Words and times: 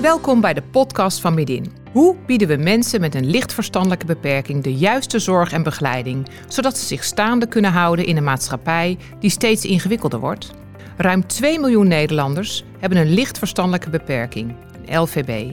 Welkom 0.00 0.40
bij 0.40 0.54
de 0.54 0.62
podcast 0.62 1.20
van 1.20 1.34
Midin. 1.34 1.72
Hoe 1.92 2.16
bieden 2.26 2.48
we 2.48 2.56
mensen 2.56 3.00
met 3.00 3.14
een 3.14 3.30
licht 3.30 3.52
verstandelijke 3.52 4.06
beperking 4.06 4.62
de 4.62 4.74
juiste 4.74 5.18
zorg 5.18 5.52
en 5.52 5.62
begeleiding, 5.62 6.28
zodat 6.48 6.78
ze 6.78 6.86
zich 6.86 7.04
staande 7.04 7.46
kunnen 7.46 7.72
houden 7.72 8.04
in 8.04 8.16
een 8.16 8.24
maatschappij 8.24 8.98
die 9.18 9.30
steeds 9.30 9.64
ingewikkelder 9.64 10.18
wordt? 10.20 10.50
Ruim 10.96 11.26
2 11.26 11.60
miljoen 11.60 11.88
Nederlanders 11.88 12.64
hebben 12.78 12.98
een 12.98 13.12
licht 13.12 13.38
verstandelijke 13.38 13.90
beperking, 13.90 14.54
een 14.86 15.00
LVB. 15.00 15.52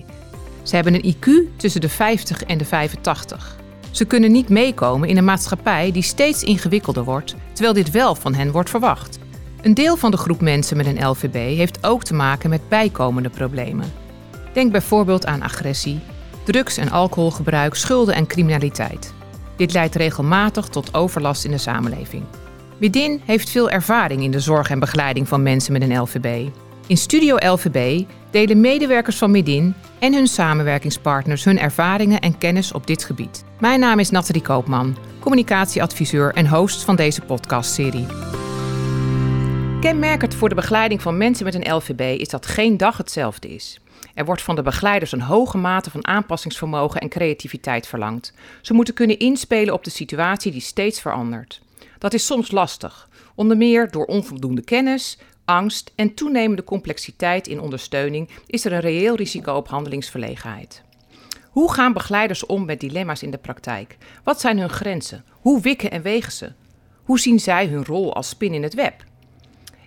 Ze 0.63 0.75
hebben 0.75 0.93
een 0.93 1.15
IQ 1.15 1.57
tussen 1.57 1.81
de 1.81 1.89
50 1.89 2.43
en 2.43 2.57
de 2.57 2.65
85. 2.65 3.57
Ze 3.91 4.05
kunnen 4.05 4.31
niet 4.31 4.49
meekomen 4.49 5.09
in 5.09 5.17
een 5.17 5.25
maatschappij 5.25 5.91
die 5.91 6.03
steeds 6.03 6.43
ingewikkelder 6.43 7.03
wordt, 7.03 7.35
terwijl 7.53 7.73
dit 7.73 7.91
wel 7.91 8.15
van 8.15 8.33
hen 8.33 8.51
wordt 8.51 8.69
verwacht. 8.69 9.19
Een 9.61 9.73
deel 9.73 9.97
van 9.97 10.11
de 10.11 10.17
groep 10.17 10.41
mensen 10.41 10.77
met 10.77 10.85
een 10.85 11.07
LVB 11.07 11.57
heeft 11.57 11.85
ook 11.85 12.03
te 12.03 12.13
maken 12.13 12.49
met 12.49 12.69
bijkomende 12.69 13.29
problemen. 13.29 14.05
Denk 14.57 14.71
bijvoorbeeld 14.71 15.25
aan 15.25 15.41
agressie, 15.41 15.99
drugs- 16.43 16.77
en 16.77 16.91
alcoholgebruik, 16.91 17.75
schulden 17.75 18.15
en 18.15 18.27
criminaliteit. 18.27 19.13
Dit 19.55 19.73
leidt 19.73 19.95
regelmatig 19.95 20.67
tot 20.67 20.93
overlast 20.93 21.45
in 21.45 21.51
de 21.51 21.57
samenleving. 21.57 22.23
Midin 22.77 23.21
heeft 23.25 23.49
veel 23.49 23.69
ervaring 23.69 24.21
in 24.21 24.31
de 24.31 24.39
zorg 24.39 24.69
en 24.69 24.79
begeleiding 24.79 25.27
van 25.27 25.43
mensen 25.43 25.73
met 25.73 25.81
een 25.81 25.99
LVB. 25.99 26.49
In 26.87 26.97
Studio 26.97 27.35
LVB 27.35 28.03
delen 28.31 28.61
medewerkers 28.61 29.17
van 29.17 29.31
Midin 29.31 29.73
en 29.99 30.13
hun 30.13 30.27
samenwerkingspartners 30.27 31.43
hun 31.43 31.59
ervaringen 31.59 32.19
en 32.19 32.37
kennis 32.37 32.71
op 32.71 32.87
dit 32.87 33.03
gebied. 33.03 33.43
Mijn 33.59 33.79
naam 33.79 33.99
is 33.99 34.09
Nathalie 34.09 34.41
Koopman, 34.41 34.97
communicatieadviseur 35.19 36.33
en 36.33 36.47
host 36.47 36.83
van 36.83 36.95
deze 36.95 37.21
podcastserie. 37.21 38.05
Kenmerkend 39.81 40.35
voor 40.35 40.49
de 40.49 40.55
begeleiding 40.55 41.01
van 41.01 41.17
mensen 41.17 41.45
met 41.45 41.53
een 41.55 41.73
LVB 41.75 42.19
is 42.19 42.29
dat 42.29 42.45
geen 42.45 42.77
dag 42.77 42.97
hetzelfde 42.97 43.47
is. 43.47 43.79
Er 44.17 44.25
wordt 44.25 44.41
van 44.41 44.55
de 44.55 44.61
begeleiders 44.61 45.11
een 45.11 45.21
hoge 45.21 45.57
mate 45.57 45.91
van 45.91 46.07
aanpassingsvermogen 46.07 47.01
en 47.01 47.09
creativiteit 47.09 47.87
verlangd. 47.87 48.33
Ze 48.61 48.73
moeten 48.73 48.93
kunnen 48.93 49.19
inspelen 49.19 49.73
op 49.73 49.83
de 49.83 49.89
situatie 49.89 50.51
die 50.51 50.61
steeds 50.61 51.01
verandert. 51.01 51.61
Dat 51.97 52.13
is 52.13 52.25
soms 52.25 52.51
lastig, 52.51 53.09
onder 53.35 53.57
meer 53.57 53.91
door 53.91 54.05
onvoldoende 54.05 54.61
kennis, 54.63 55.17
angst 55.45 55.91
en 55.95 56.13
toenemende 56.13 56.63
complexiteit 56.63 57.47
in 57.47 57.59
ondersteuning 57.59 58.29
is 58.45 58.65
er 58.65 58.73
een 58.73 58.79
reëel 58.79 59.15
risico 59.15 59.53
op 59.53 59.67
handelingsverlegenheid. 59.67 60.83
Hoe 61.49 61.73
gaan 61.73 61.93
begeleiders 61.93 62.45
om 62.45 62.65
met 62.65 62.79
dilemma's 62.79 63.21
in 63.21 63.31
de 63.31 63.37
praktijk? 63.37 63.97
Wat 64.23 64.41
zijn 64.41 64.59
hun 64.59 64.69
grenzen? 64.69 65.23
Hoe 65.31 65.61
wikken 65.61 65.91
en 65.91 66.01
wegen 66.01 66.31
ze? 66.31 66.51
Hoe 67.03 67.19
zien 67.19 67.39
zij 67.39 67.67
hun 67.67 67.85
rol 67.85 68.13
als 68.13 68.29
spin 68.29 68.53
in 68.53 68.63
het 68.63 68.73
web? 68.73 69.03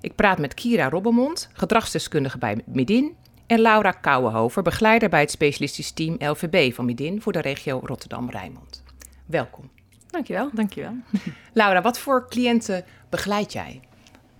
Ik 0.01 0.15
praat 0.15 0.39
met 0.39 0.55
Kira 0.55 0.89
Robbermond, 0.89 1.51
gedragsdeskundige 1.53 2.39
bij 2.39 2.63
Midin, 2.67 3.17
en 3.51 3.61
Laura 3.61 3.91
Kouwenhover, 3.91 4.63
begeleider 4.63 5.09
bij 5.09 5.21
het 5.21 5.31
specialistisch 5.31 5.91
team 5.91 6.17
LVB 6.19 6.75
van 6.75 6.85
Midin 6.85 7.23
voor 7.23 7.33
de 7.33 7.41
regio 7.41 7.81
Rotterdam-Rijnmond. 7.85 8.83
Welkom. 9.27 9.71
Dankjewel, 10.07 10.51
dankjewel. 10.53 10.95
Laura, 11.53 11.83
wat 11.83 11.99
voor 11.99 12.29
cliënten 12.29 12.85
begeleid 13.09 13.53
jij? 13.53 13.81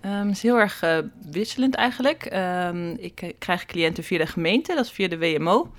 Um, 0.05 0.11
het 0.11 0.35
is 0.35 0.41
heel 0.41 0.59
erg 0.59 0.83
uh, 0.83 0.97
wisselend 1.31 1.75
eigenlijk. 1.75 2.33
Um, 2.33 2.97
ik 2.99 3.33
krijg 3.39 3.65
cliënten 3.65 4.03
via 4.03 4.17
de 4.17 4.25
gemeente, 4.25 4.75
dat 4.75 4.85
is 4.85 4.91
via 4.91 5.07
de 5.07 5.17
WMO. 5.17 5.71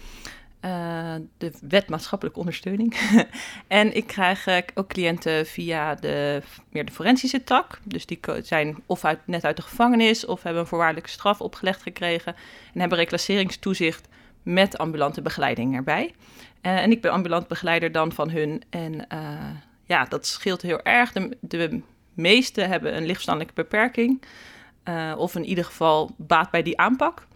Uh, 0.64 1.14
de 1.38 1.52
wet 1.68 1.88
maatschappelijke 1.88 2.38
ondersteuning. 2.38 2.96
en 3.66 3.96
ik 3.96 4.06
krijg 4.06 4.46
uh, 4.46 4.56
ook 4.74 4.88
cliënten 4.88 5.46
via 5.46 5.94
de, 5.94 6.42
meer 6.70 6.84
de 6.84 6.92
forensische 6.92 7.44
tak. 7.44 7.78
Dus 7.84 8.06
die 8.06 8.20
zijn 8.42 8.82
of 8.86 9.04
uit, 9.04 9.18
net 9.24 9.44
uit 9.44 9.56
de 9.56 9.62
gevangenis 9.62 10.26
of 10.26 10.42
hebben 10.42 10.62
een 10.62 10.68
voorwaardelijke 10.68 11.10
straf 11.10 11.40
opgelegd 11.40 11.82
gekregen. 11.82 12.34
En 12.74 12.80
hebben 12.80 12.98
reclasseringstoezicht 12.98 14.08
met 14.42 14.78
ambulante 14.78 15.22
begeleiding 15.22 15.74
erbij. 15.74 16.14
Uh, 16.62 16.76
en 16.82 16.90
ik 16.90 17.00
ben 17.00 17.10
ambulant 17.12 17.48
begeleider 17.48 17.92
dan 17.92 18.12
van 18.12 18.30
hun. 18.30 18.62
En 18.70 19.06
ja, 19.84 20.04
dat 20.04 20.26
scheelt 20.26 20.62
heel 20.62 20.82
erg. 20.82 21.12
De, 21.12 21.36
de 21.40 21.80
meeste 22.14 22.60
hebben 22.60 22.96
een 22.96 23.04
lichtverstandelijke 23.04 23.54
beperking. 23.54 24.22
of 25.16 25.34
in 25.34 25.44
ieder 25.44 25.64
geval 25.64 26.14
baat 26.16 26.50
bij 26.50 26.62
die 26.62 26.78
aanpak. 26.78 27.26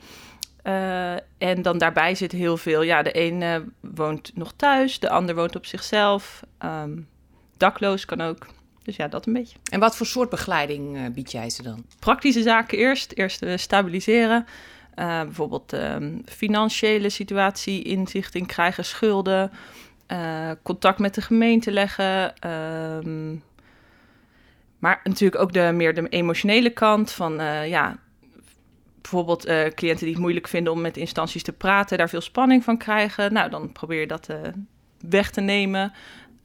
Uh, 0.67 1.13
en 1.39 1.63
dan 1.63 1.79
daarbij 1.79 2.15
zit 2.15 2.33
heel 2.33 2.57
veel. 2.57 2.83
Ja, 2.83 3.03
de 3.03 3.21
een 3.21 3.73
woont 3.81 4.31
nog 4.35 4.53
thuis, 4.57 4.99
de 4.99 5.11
ander 5.11 5.35
woont 5.35 5.57
op 5.57 5.67
zichzelf. 5.67 6.43
Um, 6.65 7.09
dakloos 7.57 8.05
kan 8.05 8.21
ook. 8.21 8.47
Dus 8.83 8.97
ja, 8.97 9.09
dat 9.09 9.27
een 9.27 9.33
beetje. 9.33 9.57
En 9.71 9.81
wat 9.81 9.97
voor 9.97 10.07
soort 10.07 10.31
begeleiding 10.31 10.97
uh, 10.97 11.03
bied 11.13 11.33
jij 11.33 11.51
ze 11.51 11.63
dan? 11.63 11.85
Praktische 11.99 12.43
zaken 12.43 12.79
eerst. 12.79 13.13
Eerst 13.13 13.43
uh, 13.43 13.57
stabiliseren. 13.57 14.47
bijvoorbeeld 14.95 15.73
um, 15.73 16.23
financiële 16.25 17.09
situatie, 17.09 17.83
inzicht 17.83 18.35
in 18.35 18.47
krijgen, 18.47 18.85
schulden. 18.85 19.51
contact 20.63 20.99
met 20.99 21.15
de 21.15 21.23
gemeente 21.23 21.73
leggen. 21.73 22.35
Um, 23.07 23.43
maar 24.79 25.01
natuurlijk 25.05 25.43
ook 25.43 25.53
de, 25.53 25.71
meer 25.75 25.95
de 25.95 26.09
emotionele 26.09 26.71
kant 26.71 27.13
van 27.13 27.35
ja, 27.69 27.99
bijvoorbeeld 29.11 29.49
uh, 29.49 29.65
cliënten 29.67 30.05
die 30.05 30.15
het 30.15 30.23
moeilijk 30.23 30.49
vinden 30.49 30.73
om 30.73 30.81
met 30.81 30.97
instanties 30.97 31.43
te 31.43 31.53
praten, 31.53 31.99
daar 31.99 32.09
veel 32.09 32.21
spanning 32.21 32.65
van 32.65 32.79
krijgen. 32.79 33.33
Nou, 33.33 33.51
dan 33.51 33.73
probeer 33.73 34.01
je 34.01 34.07
dat 34.07 34.29
uh, 34.31 34.37
weg 35.01 35.31
te 35.31 35.41
nemen. 35.41 35.93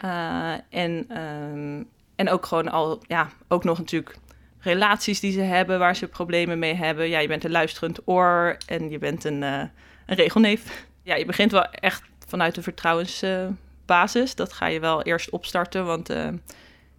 Uh, 0.05 0.53
en, 0.69 1.05
ehm, 1.09 1.83
en 2.15 2.29
ook 2.29 2.45
gewoon 2.45 2.71
al, 2.71 3.01
ja, 3.07 3.29
ook 3.47 3.63
nog 3.63 3.77
natuurlijk 3.77 4.15
relaties 4.59 5.19
die 5.19 5.31
ze 5.31 5.41
hebben 5.41 5.79
waar 5.79 5.95
ze 5.95 6.07
problemen 6.07 6.59
mee 6.59 6.73
hebben. 6.73 7.09
Ja, 7.09 7.19
je 7.19 7.27
bent 7.27 7.43
een 7.43 7.51
luisterend 7.51 7.99
oor 8.05 8.57
en 8.65 8.89
je 8.89 8.97
bent 8.97 9.23
een, 9.23 9.41
een 9.41 9.69
regelneef. 10.05 10.85
Ja, 11.03 11.15
je 11.15 11.25
begint 11.25 11.51
wel 11.51 11.65
echt 11.65 12.03
vanuit 12.27 12.55
de 12.55 12.61
vertrouwensbasis. 12.61 14.35
dat 14.35 14.53
ga 14.53 14.65
je 14.65 14.79
wel 14.79 15.03
eerst 15.03 15.29
opstarten, 15.29 15.85
want 15.85 16.09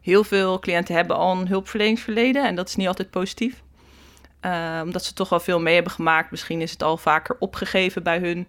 heel 0.00 0.24
veel 0.24 0.58
cliënten 0.58 0.94
hebben 0.94 1.16
al 1.16 1.36
een 1.36 1.48
hulpverleningsverleden 1.48 2.46
en 2.46 2.54
dat 2.54 2.68
is 2.68 2.76
niet 2.76 2.88
altijd 2.88 3.10
positief. 3.10 3.62
Uh, 4.47 4.80
omdat 4.84 5.04
ze 5.04 5.12
toch 5.12 5.28
wel 5.28 5.41
veel 5.41 5.60
mee 5.60 5.75
hebben 5.75 5.92
gemaakt. 5.92 6.30
Misschien 6.30 6.60
is 6.60 6.70
het 6.70 6.82
al 6.82 6.97
vaker 6.97 7.36
opgegeven 7.38 8.03
bij 8.03 8.19
hun. 8.19 8.48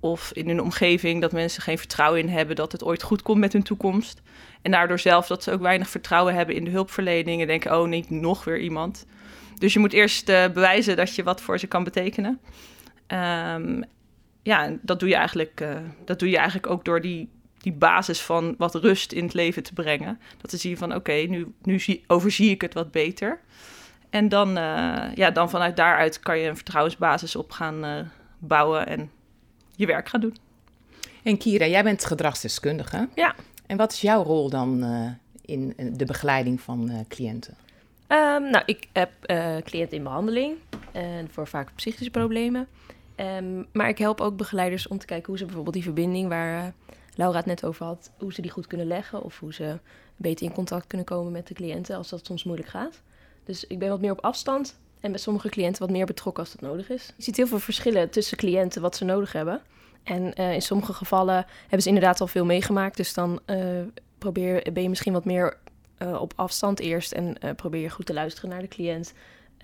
Of 0.00 0.32
in 0.32 0.48
hun 0.48 0.60
omgeving 0.60 1.20
dat 1.20 1.32
mensen 1.32 1.62
geen 1.62 1.78
vertrouwen 1.78 2.20
in 2.20 2.28
hebben 2.28 2.56
dat 2.56 2.72
het 2.72 2.84
ooit 2.84 3.02
goed 3.02 3.22
komt 3.22 3.38
met 3.38 3.52
hun 3.52 3.62
toekomst. 3.62 4.22
En 4.62 4.70
daardoor 4.70 4.98
zelf 4.98 5.26
dat 5.26 5.42
ze 5.42 5.52
ook 5.52 5.60
weinig 5.60 5.88
vertrouwen 5.88 6.34
hebben 6.34 6.54
in 6.54 6.64
de 6.64 6.70
hulpverlening. 6.70 7.40
En 7.40 7.46
denken, 7.46 7.80
oh 7.80 7.88
niet 7.88 8.10
nog 8.10 8.44
weer 8.44 8.60
iemand. 8.60 9.06
Dus 9.58 9.72
je 9.72 9.78
moet 9.78 9.92
eerst 9.92 10.28
uh, 10.28 10.44
bewijzen 10.44 10.96
dat 10.96 11.14
je 11.14 11.22
wat 11.22 11.40
voor 11.40 11.58
ze 11.58 11.66
kan 11.66 11.84
betekenen. 11.84 12.40
Um, 13.08 13.84
ja, 14.42 14.76
dat 14.82 15.00
doe 15.00 15.08
je 15.08 15.14
eigenlijk, 15.14 15.60
uh, 15.60 15.76
dat 16.04 16.18
doe 16.18 16.30
je 16.30 16.36
eigenlijk 16.36 16.70
ook 16.70 16.84
door 16.84 17.00
die, 17.00 17.30
die 17.58 17.72
basis 17.72 18.20
van 18.20 18.54
wat 18.58 18.74
rust 18.74 19.12
in 19.12 19.24
het 19.24 19.34
leven 19.34 19.62
te 19.62 19.72
brengen. 19.72 20.20
Dat 20.40 20.50
ze 20.50 20.56
zien 20.56 20.76
van 20.76 20.94
oké, 20.94 21.12
nu, 21.12 21.54
nu 21.62 21.78
zie, 21.78 22.04
overzie 22.06 22.50
ik 22.50 22.60
het 22.60 22.74
wat 22.74 22.90
beter. 22.90 23.40
En 24.12 24.28
dan, 24.28 24.48
uh, 24.48 25.14
ja, 25.14 25.30
dan 25.30 25.50
vanuit 25.50 25.76
daaruit 25.76 26.20
kan 26.20 26.38
je 26.38 26.48
een 26.48 26.56
vertrouwensbasis 26.56 27.36
op 27.36 27.50
gaan 27.50 27.84
uh, 27.84 28.00
bouwen 28.38 28.86
en 28.86 29.10
je 29.76 29.86
werk 29.86 30.08
gaan 30.08 30.20
doen. 30.20 30.36
En 31.22 31.38
Kira, 31.38 31.66
jij 31.66 31.82
bent 31.82 32.04
gedragsdeskundige. 32.04 33.08
Ja. 33.14 33.34
En 33.66 33.76
wat 33.76 33.92
is 33.92 34.00
jouw 34.00 34.22
rol 34.22 34.50
dan 34.50 34.84
uh, 34.84 35.10
in 35.40 35.74
de 35.92 36.04
begeleiding 36.04 36.60
van 36.60 37.04
cliënten? 37.08 37.56
Um, 38.08 38.50
nou, 38.50 38.62
ik 38.66 38.88
heb 38.92 39.10
cliënten 39.64 39.96
in 39.96 40.02
behandeling 40.02 40.56
en 40.92 41.28
voor 41.30 41.46
vaak 41.46 41.74
psychische 41.74 42.10
problemen. 42.10 42.66
Um, 43.16 43.66
maar 43.72 43.88
ik 43.88 43.98
help 43.98 44.20
ook 44.20 44.36
begeleiders 44.36 44.88
om 44.88 44.98
te 44.98 45.06
kijken 45.06 45.26
hoe 45.26 45.38
ze 45.38 45.44
bijvoorbeeld 45.44 45.74
die 45.74 45.84
verbinding 45.84 46.28
waar 46.28 46.72
Laura 47.14 47.36
het 47.36 47.46
net 47.46 47.64
over 47.64 47.86
had, 47.86 48.10
hoe 48.18 48.32
ze 48.32 48.42
die 48.42 48.50
goed 48.50 48.66
kunnen 48.66 48.86
leggen 48.86 49.22
of 49.22 49.38
hoe 49.38 49.54
ze 49.54 49.78
beter 50.16 50.46
in 50.46 50.52
contact 50.52 50.86
kunnen 50.86 51.06
komen 51.06 51.32
met 51.32 51.46
de 51.46 51.54
cliënten 51.54 51.96
als 51.96 52.08
dat 52.08 52.26
soms 52.26 52.44
moeilijk 52.44 52.68
gaat. 52.68 53.02
Dus 53.44 53.66
ik 53.66 53.78
ben 53.78 53.88
wat 53.88 54.00
meer 54.00 54.10
op 54.10 54.24
afstand 54.24 54.78
en 55.00 55.10
bij 55.10 55.20
sommige 55.20 55.48
cliënten 55.48 55.82
wat 55.82 55.90
meer 55.90 56.06
betrokken 56.06 56.42
als 56.42 56.52
dat 56.52 56.70
nodig 56.70 56.90
is. 56.90 57.12
Je 57.16 57.22
ziet 57.22 57.36
heel 57.36 57.46
veel 57.46 57.58
verschillen 57.58 58.10
tussen 58.10 58.36
cliënten 58.36 58.82
wat 58.82 58.96
ze 58.96 59.04
nodig 59.04 59.32
hebben. 59.32 59.62
En 60.02 60.40
uh, 60.40 60.52
in 60.52 60.62
sommige 60.62 60.92
gevallen 60.92 61.46
hebben 61.60 61.82
ze 61.82 61.88
inderdaad 61.88 62.20
al 62.20 62.26
veel 62.26 62.44
meegemaakt. 62.44 62.96
Dus 62.96 63.14
dan 63.14 63.40
uh, 63.46 63.82
probeer, 64.18 64.72
ben 64.72 64.82
je 64.82 64.88
misschien 64.88 65.12
wat 65.12 65.24
meer 65.24 65.56
uh, 65.98 66.20
op 66.20 66.32
afstand 66.36 66.80
eerst 66.80 67.12
en 67.12 67.36
probeer 67.56 67.80
je 67.80 67.90
goed 67.90 68.06
te 68.06 68.14
luisteren 68.14 68.50
naar 68.50 68.60
de 68.60 68.68
cliënt. 68.68 69.12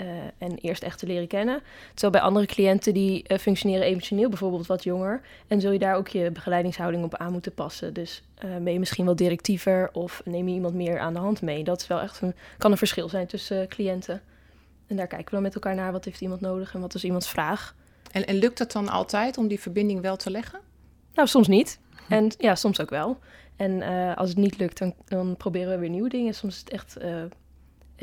Uh, 0.00 0.06
en 0.38 0.58
eerst 0.58 0.82
echt 0.82 0.98
te 0.98 1.06
leren 1.06 1.26
kennen. 1.26 1.62
Terwijl 1.88 2.12
bij 2.12 2.20
andere 2.20 2.46
cliënten 2.46 2.94
die 2.94 3.24
uh, 3.28 3.38
functioneren 3.38 3.86
emotioneel 3.86 4.28
bijvoorbeeld 4.28 4.66
wat 4.66 4.84
jonger. 4.84 5.20
En 5.46 5.60
zul 5.60 5.72
je 5.72 5.78
daar 5.78 5.96
ook 5.96 6.08
je 6.08 6.30
begeleidingshouding 6.30 7.04
op 7.04 7.16
aan 7.16 7.32
moeten 7.32 7.54
passen. 7.54 7.94
Dus 7.94 8.22
uh, 8.44 8.56
ben 8.56 8.72
je 8.72 8.78
misschien 8.78 9.04
wel 9.04 9.16
directiever 9.16 9.88
of 9.92 10.22
neem 10.24 10.48
je 10.48 10.54
iemand 10.54 10.74
meer 10.74 10.98
aan 10.98 11.12
de 11.12 11.18
hand 11.18 11.42
mee. 11.42 11.64
Dat 11.64 11.80
is 11.80 11.86
wel 11.86 12.00
echt 12.00 12.20
een, 12.20 12.34
kan 12.58 12.70
een 12.70 12.76
verschil 12.76 13.08
zijn 13.08 13.26
tussen 13.26 13.68
cliënten. 13.68 14.22
En 14.86 14.96
daar 14.96 15.06
kijken 15.06 15.26
we 15.26 15.32
dan 15.32 15.42
met 15.42 15.54
elkaar 15.54 15.74
naar. 15.74 15.92
Wat 15.92 16.04
heeft 16.04 16.20
iemand 16.20 16.40
nodig 16.40 16.74
en 16.74 16.80
wat 16.80 16.94
is 16.94 17.04
iemands 17.04 17.28
vraag. 17.28 17.74
En, 18.12 18.26
en 18.26 18.34
lukt 18.34 18.58
het 18.58 18.72
dan 18.72 18.88
altijd 18.88 19.38
om 19.38 19.48
die 19.48 19.60
verbinding 19.60 20.00
wel 20.00 20.16
te 20.16 20.30
leggen? 20.30 20.60
Nou, 21.14 21.28
soms 21.28 21.48
niet. 21.48 21.80
Hm. 22.06 22.12
En 22.12 22.30
ja, 22.38 22.54
soms 22.54 22.80
ook 22.80 22.90
wel. 22.90 23.18
En 23.56 23.82
als 24.16 24.28
het 24.28 24.38
niet 24.38 24.58
lukt, 24.58 24.78
dan, 24.78 24.94
dan 25.04 25.36
proberen 25.36 25.70
we 25.72 25.78
weer 25.78 25.90
nieuwe 25.90 26.08
dingen. 26.08 26.34
Soms 26.34 26.54
is 26.54 26.60
het 26.60 26.70
echt 26.70 26.96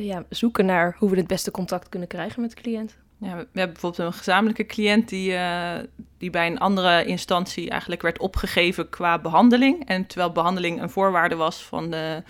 ja, 0.03 0.23
zoeken 0.29 0.65
naar 0.65 0.95
hoe 0.99 1.09
we 1.09 1.17
het 1.17 1.27
beste 1.27 1.51
contact 1.51 1.89
kunnen 1.89 2.07
krijgen 2.07 2.41
met 2.41 2.55
de 2.55 2.61
cliënt. 2.61 2.97
Ja, 3.19 3.27
we 3.35 3.37
hebben 3.37 3.51
bijvoorbeeld 3.53 3.97
een 3.97 4.13
gezamenlijke 4.13 4.65
cliënt 4.65 5.09
die, 5.09 5.35
eh, 5.35 5.73
die 6.17 6.29
bij 6.29 6.47
een 6.47 6.59
andere 6.59 7.05
instantie 7.05 7.69
eigenlijk 7.69 8.01
werd 8.01 8.19
opgegeven 8.19 8.89
qua 8.89 9.19
behandeling. 9.19 9.85
En 9.87 10.05
terwijl 10.05 10.31
behandeling 10.31 10.81
een 10.81 10.89
voorwaarde 10.89 11.35
was 11.35 11.63
van 11.63 11.91
de, 11.91 12.23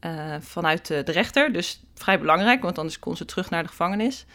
uh, 0.00 0.34
vanuit 0.40 0.86
de, 0.86 1.02
rechter. 1.04 1.52
Dus 1.52 1.82
vrij 1.94 2.18
belangrijk, 2.18 2.62
want 2.62 2.78
anders 2.78 2.98
kon 2.98 3.16
ze 3.16 3.24
terug 3.24 3.50
naar 3.50 3.62
de 3.62 3.68
gevangenis. 3.68 4.26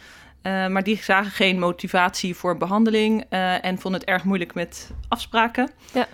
Uh, 0.43 0.67
maar 0.67 0.83
die 0.83 1.03
zagen 1.03 1.31
geen 1.31 1.59
motivatie 1.59 2.35
voor 2.35 2.57
behandeling 2.57 3.25
en 3.29 3.79
vonden 3.79 3.99
het 3.99 4.09
erg 4.09 4.23
moeilijk 4.23 4.53
met 4.53 4.91
afspraken. 5.07 5.69
Ja. 5.93 6.07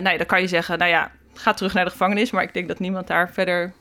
nou 0.00 0.10
ja, 0.10 0.16
dan 0.16 0.26
kan 0.26 0.40
je 0.40 0.48
zeggen, 0.48 0.78
nou 0.78 0.90
ja, 0.90 1.10
ga 1.34 1.52
terug 1.52 1.74
naar 1.74 1.84
de 1.84 1.90
gevangenis. 1.90 2.30
Maar 2.30 2.42
ik 2.42 2.54
denk 2.54 2.68
dat 2.68 2.78
niemand 2.78 3.06
daar 3.06 3.32
verder 3.32 3.72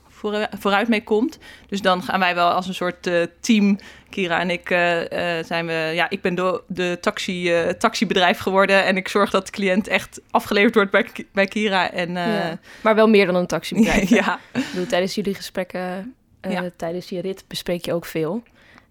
vooruit 0.59 0.87
mee 0.87 1.03
komt. 1.03 1.37
Dus 1.67 1.81
dan 1.81 2.03
gaan 2.03 2.19
wij 2.19 2.35
wel 2.35 2.49
als 2.49 2.67
een 2.67 2.73
soort 2.73 3.07
uh, 3.07 3.23
team, 3.39 3.79
Kira 4.09 4.39
en 4.39 4.49
ik, 4.49 4.69
uh, 4.69 5.01
uh, 5.01 5.07
zijn 5.43 5.65
we, 5.65 5.91
ja, 5.93 6.09
ik 6.09 6.21
ben 6.21 6.35
de, 6.35 6.61
de 6.67 6.97
taxi, 7.01 7.53
taxibedrijf 7.77 8.39
geworden 8.39 8.85
en 8.85 8.97
ik 8.97 9.07
zorg 9.07 9.29
dat 9.29 9.45
de 9.45 9.51
cliënt 9.51 9.87
echt 9.87 10.21
afgeleverd 10.31 10.75
wordt 10.75 10.91
bij, 10.91 11.07
bij 11.31 11.45
Kira. 11.45 11.91
En, 11.91 12.11
ja. 12.11 12.59
Maar 12.81 12.95
wel 12.95 13.07
meer 13.07 13.25
dan 13.25 13.35
een 13.35 13.47
taxibedrijf. 13.47 14.09
ja. 14.23 14.39
Ik 14.53 14.65
bedoel, 14.71 14.87
tijdens 14.87 15.15
jullie 15.15 15.35
gesprekken, 15.35 16.15
ja. 16.41 16.69
tijdens 16.75 17.09
je 17.09 17.21
rit 17.21 17.43
bespreek 17.47 17.85
je 17.85 17.93
ook 17.93 18.05
veel. 18.05 18.43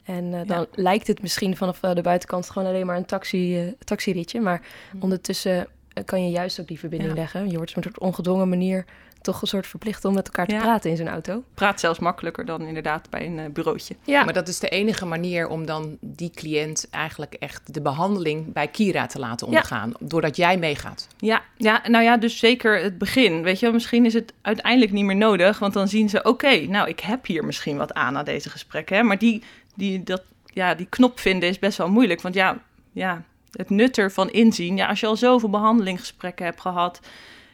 En 0.05 0.47
dan 0.47 0.67
lijkt 0.75 1.07
het 1.07 1.23
misschien 1.23 1.57
vanaf 1.57 1.81
de 1.81 2.03
buitenkant 2.03 2.51
gewoon 2.51 2.69
alleen 2.69 2.87
maar 2.87 2.97
een 2.97 3.05
taxi, 3.05 3.75
taxiritje. 3.85 4.41
Maar 4.41 4.63
hm. 4.91 4.97
ondertussen 5.01 5.67
kan 6.05 6.25
je 6.25 6.31
juist 6.31 6.61
ook 6.61 6.69
die 6.69 6.79
verbinding 6.79 7.15
leggen. 7.15 7.51
Je 7.51 7.57
wordt 7.57 7.77
op 7.77 7.85
een 7.85 8.01
ongedwongen 8.01 8.49
manier 8.49 8.85
toch 9.23 9.43
een 9.43 9.49
soort 9.49 9.67
verplicht 9.67 10.05
om 10.05 10.15
met 10.15 10.27
elkaar 10.27 10.47
te 10.47 10.55
praten 10.55 10.91
in 10.91 10.97
zo'n 10.97 11.09
auto. 11.09 11.43
Praat 11.55 11.81
zelfs 11.81 11.99
makkelijker 11.99 12.45
dan 12.45 12.61
inderdaad 12.61 13.11
bij 13.11 13.27
een 13.27 13.39
uh, 13.39 13.45
bureautje. 13.53 13.97
Ja, 14.05 14.25
maar 14.25 14.33
dat 14.33 14.49
is 14.49 14.59
de 14.59 14.69
enige 14.69 15.07
manier 15.07 15.49
om 15.49 15.67
dan 15.67 15.97
die 16.01 16.31
cliënt 16.31 16.87
eigenlijk 16.91 17.35
echt 17.35 17.75
de 17.75 17.81
behandeling 17.81 18.53
bij 18.53 18.69
Kira 18.69 19.07
te 19.07 19.19
laten 19.19 19.47
ondergaan. 19.47 19.93
Doordat 20.01 20.37
jij 20.37 20.57
meegaat. 20.57 21.09
Ja, 21.19 21.43
ja, 21.57 21.83
nou 21.89 22.05
ja, 22.05 22.17
dus 22.17 22.39
zeker 22.39 22.83
het 22.83 22.99
begin. 22.99 23.43
Weet 23.43 23.61
je, 23.61 23.71
misschien 23.71 24.07
is 24.07 24.15
het 24.15 24.33
uiteindelijk 24.43 24.93
niet 24.93 25.05
meer 25.05 25.17
nodig. 25.17 25.59
Want 25.59 25.73
dan 25.73 25.89
zien 25.89 26.09
ze, 26.09 26.23
oké, 26.23 26.67
nou 26.67 26.89
ik 26.89 27.01
heb 27.01 27.27
hier 27.27 27.45
misschien 27.45 27.77
wat 27.77 27.95
aan 27.95 28.13
na 28.13 28.23
deze 28.23 28.51
gesprekken. 28.51 28.97
Hè, 28.97 29.03
maar 29.03 29.19
die, 29.19 29.43
die, 29.75 30.03
dat, 30.03 30.23
ja, 30.47 30.75
die 30.75 30.87
knop 30.87 31.19
vinden 31.19 31.49
is 31.49 31.59
best 31.59 31.79
wel 31.79 31.91
moeilijk. 31.91 32.21
Want 32.21 32.35
ja, 32.35 32.59
ja, 32.93 33.23
het 33.53 33.71
nut 33.71 33.99
ervan 33.99 34.31
inzien. 34.31 34.77
Ja, 34.77 34.87
als 34.87 35.01
je 35.01 35.07
al 35.07 35.17
zoveel 35.17 35.51
behandelingsgesprekken 35.51 36.45
hebt 36.45 36.61
gehad 36.61 37.01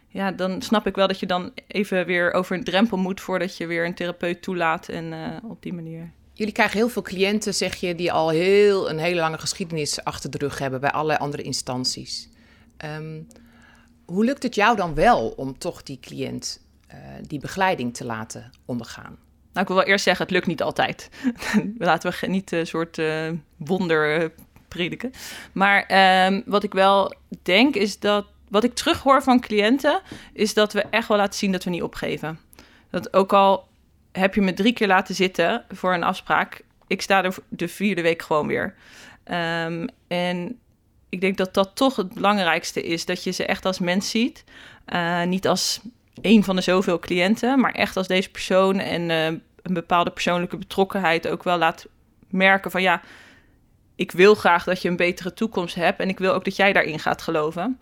ja, 0.09 0.33
dan 0.33 0.63
snap 0.63 0.87
ik 0.87 0.95
wel 0.95 1.07
dat 1.07 1.21
je 1.21 1.27
dan 1.27 1.53
even 1.67 2.07
weer 2.07 2.33
over 2.33 2.57
een 2.57 2.65
drempel 2.65 2.97
moet 2.97 3.21
voordat 3.21 3.57
je 3.57 3.67
weer 3.67 3.87
een 3.87 3.95
therapeut 3.95 4.43
toelaat 4.43 4.89
en 4.89 5.13
uh, 5.13 5.51
op 5.51 5.63
die 5.63 5.73
manier. 5.73 6.11
Jullie 6.33 6.53
krijgen 6.53 6.77
heel 6.79 6.89
veel 6.89 7.03
cliënten, 7.03 7.55
zeg 7.55 7.75
je, 7.75 7.95
die 7.95 8.13
al 8.13 8.29
heel 8.29 8.91
een 8.91 8.99
hele 8.99 9.21
lange 9.21 9.39
geschiedenis 9.39 10.05
achter 10.05 10.31
de 10.31 10.39
rug 10.39 10.59
hebben 10.59 10.81
bij 10.81 10.91
allerlei 10.91 11.19
andere 11.19 11.43
instanties. 11.43 12.29
Um, 12.85 13.27
hoe 14.05 14.25
lukt 14.25 14.43
het 14.43 14.55
jou 14.55 14.77
dan 14.77 14.95
wel 14.95 15.29
om 15.29 15.59
toch 15.59 15.83
die 15.83 15.99
cliënt 16.01 16.61
uh, 16.91 16.97
die 17.27 17.39
begeleiding 17.39 17.95
te 17.95 18.05
laten 18.05 18.51
ondergaan? 18.65 19.19
Nou, 19.53 19.61
ik 19.61 19.67
wil 19.67 19.77
wel 19.77 19.85
eerst 19.85 20.05
zeggen, 20.05 20.25
het 20.25 20.35
lukt 20.35 20.47
niet 20.47 20.63
altijd. 20.63 21.11
Laten 21.79 22.13
we 22.21 22.27
niet 22.27 22.53
een 22.53 22.67
soort 22.67 22.99
uh, 22.99 23.31
wonder 23.57 24.33
prediken. 24.69 25.13
Maar 25.53 25.91
um, 26.27 26.43
wat 26.47 26.63
ik 26.63 26.73
wel 26.73 27.15
denk 27.43 27.75
is 27.75 27.99
dat 27.99 28.27
wat 28.51 28.65
ik 28.65 28.75
terughoor 28.75 29.23
van 29.23 29.41
cliënten, 29.41 30.01
is 30.33 30.55
dat 30.55 30.73
we 30.73 30.81
echt 30.81 31.09
wel 31.09 31.17
laten 31.17 31.39
zien 31.39 31.53
dat 31.53 31.65
we 31.65 31.71
niet 31.71 31.83
opgeven. 31.83 32.39
Dat 32.91 33.13
ook 33.15 33.33
al 33.33 33.69
heb 34.13 34.35
je 34.35 34.41
me 34.41 34.55
drie 34.55 34.73
keer 34.73 34.87
laten 34.87 35.15
zitten 35.15 35.65
voor 35.69 35.95
een 35.95 36.03
afspraak, 36.03 36.63
ik 36.87 37.03
sta 37.03 37.25
er 37.25 37.35
de 37.49 37.69
vierde 37.69 38.03
week 38.03 38.23
gewoon 38.23 38.47
weer. 38.47 38.75
Um, 39.65 39.89
en 40.09 40.59
ik 41.09 41.21
denk 41.21 41.37
dat 41.37 41.55
dat 41.55 41.71
toch 41.75 41.97
het 41.97 42.15
belangrijkste 42.15 42.83
is, 42.83 43.05
dat 43.05 43.25
je 43.25 43.31
ze 43.31 43.47
echt 43.47 43.65
als 43.65 43.79
mens 43.79 44.11
ziet. 44.11 44.45
Uh, 44.87 45.23
niet 45.23 45.49
als 45.49 45.81
een 46.23 46.45
van 46.45 46.57
de 46.57 46.63
zoveel 46.63 46.99
cliënten, 46.99 47.61
maar 47.61 47.73
echt 47.73 47.97
als 47.97 48.07
deze 48.07 48.31
persoon 48.31 48.79
en 48.79 49.11
uh, 49.11 49.25
een 49.63 49.75
bepaalde 49.75 50.11
persoonlijke 50.11 50.57
betrokkenheid 50.57 51.29
ook 51.29 51.43
wel 51.43 51.59
laat 51.59 51.87
merken 52.29 52.71
van 52.71 52.83
ja, 52.83 53.01
ik 53.97 54.13
wil 54.13 54.35
graag 54.35 54.65
dat 54.65 54.83
je 54.83 54.89
een 54.89 54.97
betere 54.97 55.35
toekomst 55.35 55.75
hebt 55.75 56.01
en 56.01 56.09
ik 56.09 56.19
wil 56.19 56.33
ook 56.33 56.45
dat 56.45 56.57
jij 56.57 56.73
daarin 56.73 56.99
gaat 56.99 57.23
geloven. 57.23 57.81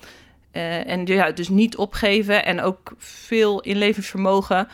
Uh, 0.56 0.86
en 0.90 1.06
ja, 1.06 1.30
dus 1.30 1.48
niet 1.48 1.76
opgeven 1.76 2.44
en 2.44 2.60
ook 2.60 2.94
veel 2.98 3.60
inlevingsvermogen 3.60 4.68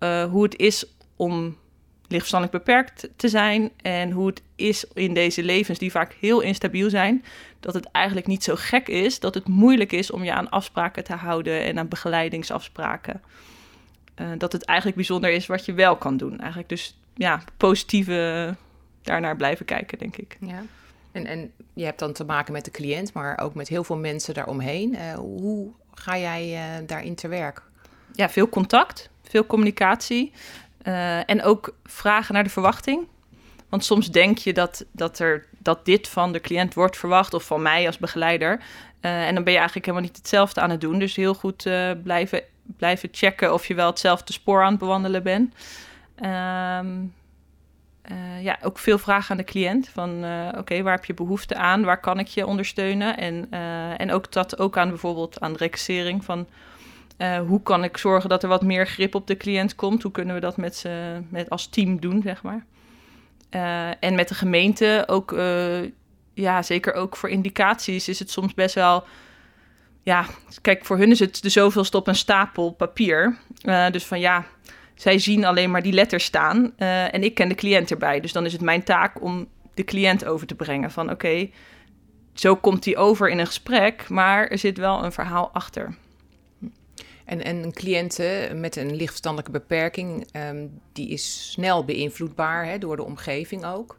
uh, 0.00 0.24
hoe 0.24 0.42
het 0.42 0.56
is 0.56 0.86
om 1.16 1.56
lichtverstandelijk 2.08 2.64
beperkt 2.64 3.08
te 3.16 3.28
zijn 3.28 3.70
en 3.82 4.10
hoe 4.10 4.26
het 4.26 4.42
is 4.56 4.84
in 4.94 5.14
deze 5.14 5.42
levens 5.42 5.78
die 5.78 5.90
vaak 5.90 6.16
heel 6.20 6.40
instabiel 6.40 6.90
zijn, 6.90 7.24
dat 7.60 7.74
het 7.74 7.90
eigenlijk 7.90 8.26
niet 8.26 8.44
zo 8.44 8.54
gek 8.56 8.88
is, 8.88 9.20
dat 9.20 9.34
het 9.34 9.48
moeilijk 9.48 9.92
is 9.92 10.10
om 10.10 10.24
je 10.24 10.32
aan 10.32 10.50
afspraken 10.50 11.04
te 11.04 11.14
houden 11.14 11.62
en 11.62 11.78
aan 11.78 11.88
begeleidingsafspraken. 11.88 13.22
Uh, 14.20 14.26
dat 14.38 14.52
het 14.52 14.64
eigenlijk 14.64 14.96
bijzonder 14.96 15.30
is 15.30 15.46
wat 15.46 15.64
je 15.64 15.72
wel 15.72 15.96
kan 15.96 16.16
doen. 16.16 16.38
Eigenlijk 16.38 16.68
dus 16.68 16.98
ja, 17.14 17.42
positieve 17.56 18.54
daarnaar 19.02 19.36
blijven 19.36 19.66
kijken, 19.66 19.98
denk 19.98 20.16
ik. 20.16 20.36
Ja. 20.40 20.62
En, 21.24 21.52
je 21.74 21.84
hebt 21.84 21.98
dan 21.98 22.12
te 22.12 22.24
maken 22.24 22.52
met 22.52 22.64
de 22.64 22.70
cliënt, 22.70 23.12
maar 23.12 23.38
ook 23.38 23.54
met 23.54 23.68
heel 23.68 23.84
veel 23.84 23.96
mensen 23.96 24.34
daaromheen. 24.34 24.94
Uh, 24.94 25.14
hoe 25.14 25.70
ga 25.94 26.18
jij 26.18 26.52
uh, 26.52 26.86
daarin 26.86 27.14
te 27.14 27.28
werk? 27.28 27.62
Ja, 28.12 28.28
veel 28.28 28.48
contact, 28.48 29.10
veel 29.22 29.46
communicatie 29.46 30.32
uh, 30.82 31.30
en 31.30 31.42
ook 31.42 31.74
vragen 31.84 32.34
naar 32.34 32.44
de 32.44 32.50
verwachting. 32.50 33.06
Want 33.68 33.84
soms 33.84 34.10
denk 34.10 34.38
je 34.38 34.52
dat, 34.52 34.84
dat, 34.92 35.18
er, 35.18 35.46
dat 35.58 35.84
dit 35.84 36.08
van 36.08 36.32
de 36.32 36.40
cliënt 36.40 36.74
wordt 36.74 36.96
verwacht 36.96 37.34
of 37.34 37.44
van 37.44 37.62
mij 37.62 37.86
als 37.86 37.98
begeleider. 37.98 38.62
en 39.00 39.34
dan 39.34 39.44
ben 39.44 39.52
je 39.52 39.58
eigenlijk 39.58 39.86
helemaal 39.86 40.06
niet 40.06 40.16
hetzelfde 40.16 40.60
aan 40.60 40.70
het 40.70 40.80
doen. 40.80 40.98
Dus 40.98 41.16
heel 41.16 41.34
goed 41.34 41.62
blijven, 42.02 42.42
blijven 42.76 43.08
checken 43.12 43.52
of 43.52 43.66
je 43.66 43.74
wel 43.74 43.86
hetzelfde 43.86 44.32
spoor 44.32 44.62
aan 44.62 44.70
het 44.70 44.78
bewandelen 44.78 45.22
bent. 45.22 45.54
Um, 46.24 47.12
uh, 48.10 48.42
ja, 48.42 48.58
ook 48.62 48.78
veel 48.78 48.98
vragen 48.98 49.30
aan 49.30 49.36
de 49.36 49.44
cliënt. 49.44 49.88
Van 49.88 50.24
uh, 50.24 50.48
oké, 50.56 50.82
waar 50.82 50.94
heb 50.94 51.04
je 51.04 51.14
behoefte 51.14 51.54
aan? 51.54 51.84
Waar 51.84 52.00
kan 52.00 52.18
ik 52.18 52.26
je 52.26 52.46
ondersteunen? 52.46 53.16
En, 53.16 53.46
uh, 53.50 54.00
en 54.00 54.12
ook 54.12 54.32
dat 54.32 54.58
ook 54.58 54.76
aan 54.76 54.88
bijvoorbeeld 54.88 55.40
aan 55.40 55.52
de 55.52 55.58
reclassering 55.58 56.24
van 56.24 56.46
hoe 57.46 57.62
kan 57.62 57.84
ik 57.84 57.96
zorgen 57.96 58.28
dat 58.28 58.42
er 58.42 58.48
wat 58.48 58.62
meer 58.62 58.86
grip 58.86 59.14
op 59.14 59.26
de 59.26 59.36
cliënt 59.36 59.74
komt? 59.74 60.02
Hoe 60.02 60.12
kunnen 60.12 60.34
we 60.34 60.40
dat 60.40 60.56
met, 60.56 60.76
ze, 60.76 61.22
met 61.28 61.50
als 61.50 61.66
team 61.66 62.00
doen, 62.00 62.22
zeg 62.22 62.42
maar? 62.42 62.64
en 64.00 64.14
met 64.14 64.28
de 64.28 64.34
gemeente 64.34 65.04
ook, 65.06 65.36
ja, 66.34 66.62
zeker 66.62 66.94
ook 66.94 67.16
voor 67.16 67.28
indicaties 67.28 68.08
is 68.08 68.18
het 68.18 68.30
soms 68.30 68.54
best 68.54 68.74
wel 68.74 69.04
ja, 70.02 70.26
kijk, 70.60 70.84
voor 70.84 70.98
hun 70.98 71.10
is 71.10 71.18
het 71.18 71.42
de 71.42 71.48
zoveelste 71.48 71.96
op 71.96 72.06
een 72.06 72.14
stapel 72.14 72.70
papier. 72.70 73.36
dus 73.90 74.04
van 74.04 74.20
ja, 74.20 74.44
zij 74.96 75.18
zien 75.18 75.44
alleen 75.44 75.70
maar 75.70 75.82
die 75.82 75.92
letters 75.92 76.24
staan 76.24 76.72
uh, 76.78 77.14
en 77.14 77.22
ik 77.22 77.34
ken 77.34 77.48
de 77.48 77.54
cliënt 77.54 77.90
erbij. 77.90 78.20
Dus 78.20 78.32
dan 78.32 78.44
is 78.44 78.52
het 78.52 78.60
mijn 78.60 78.82
taak 78.82 79.22
om 79.22 79.48
de 79.74 79.84
cliënt 79.84 80.24
over 80.24 80.46
te 80.46 80.54
brengen 80.54 80.90
van 80.90 81.10
oké, 81.10 81.50
zo 82.32 82.56
komt 82.56 82.84
hij 82.84 82.96
over 82.96 83.30
in 83.30 83.38
een 83.38 83.46
gesprek, 83.46 84.08
maar 84.08 84.48
er 84.48 84.58
zit 84.58 84.78
wel 84.78 85.04
een 85.04 85.12
verhaal 85.12 85.50
achter. 85.52 85.94
En, 87.24 87.44
en 87.44 87.62
een 87.62 87.72
cliënt 87.72 88.18
met 88.54 88.76
een 88.76 88.96
lichtverstandelijke 88.96 89.58
beperking, 89.58 90.26
um, 90.50 90.80
die 90.92 91.08
is 91.08 91.50
snel 91.50 91.84
beïnvloedbaar 91.84 92.66
hè, 92.66 92.78
door 92.78 92.96
de 92.96 93.04
omgeving 93.04 93.64
ook. 93.64 93.96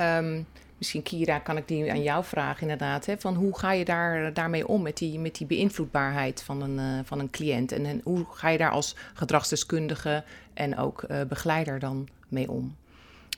Um, 0.00 0.46
Misschien, 0.82 1.02
Kira, 1.02 1.38
kan 1.38 1.56
ik 1.56 1.68
die 1.68 1.90
aan 1.90 2.02
jou 2.02 2.24
vragen 2.24 2.62
inderdaad. 2.62 3.06
Hè, 3.06 3.18
van 3.18 3.34
hoe 3.34 3.58
ga 3.58 3.72
je 3.72 3.84
daar, 3.84 4.32
daarmee 4.32 4.68
om 4.68 4.82
met 4.82 4.96
die, 4.96 5.18
met 5.18 5.34
die 5.34 5.46
beïnvloedbaarheid 5.46 6.42
van 6.42 6.62
een, 6.62 6.78
uh, 6.78 7.00
van 7.04 7.18
een 7.18 7.30
cliënt? 7.30 7.72
En, 7.72 7.86
en, 7.86 8.00
hoe 8.04 8.26
ga 8.30 8.48
je 8.48 8.58
daar 8.58 8.70
als 8.70 8.96
gedragsdeskundige 9.14 10.24
en 10.54 10.78
ook 10.78 11.04
uh, 11.10 11.20
begeleider 11.28 11.78
dan 11.78 12.08
mee 12.28 12.50
om? 12.50 12.76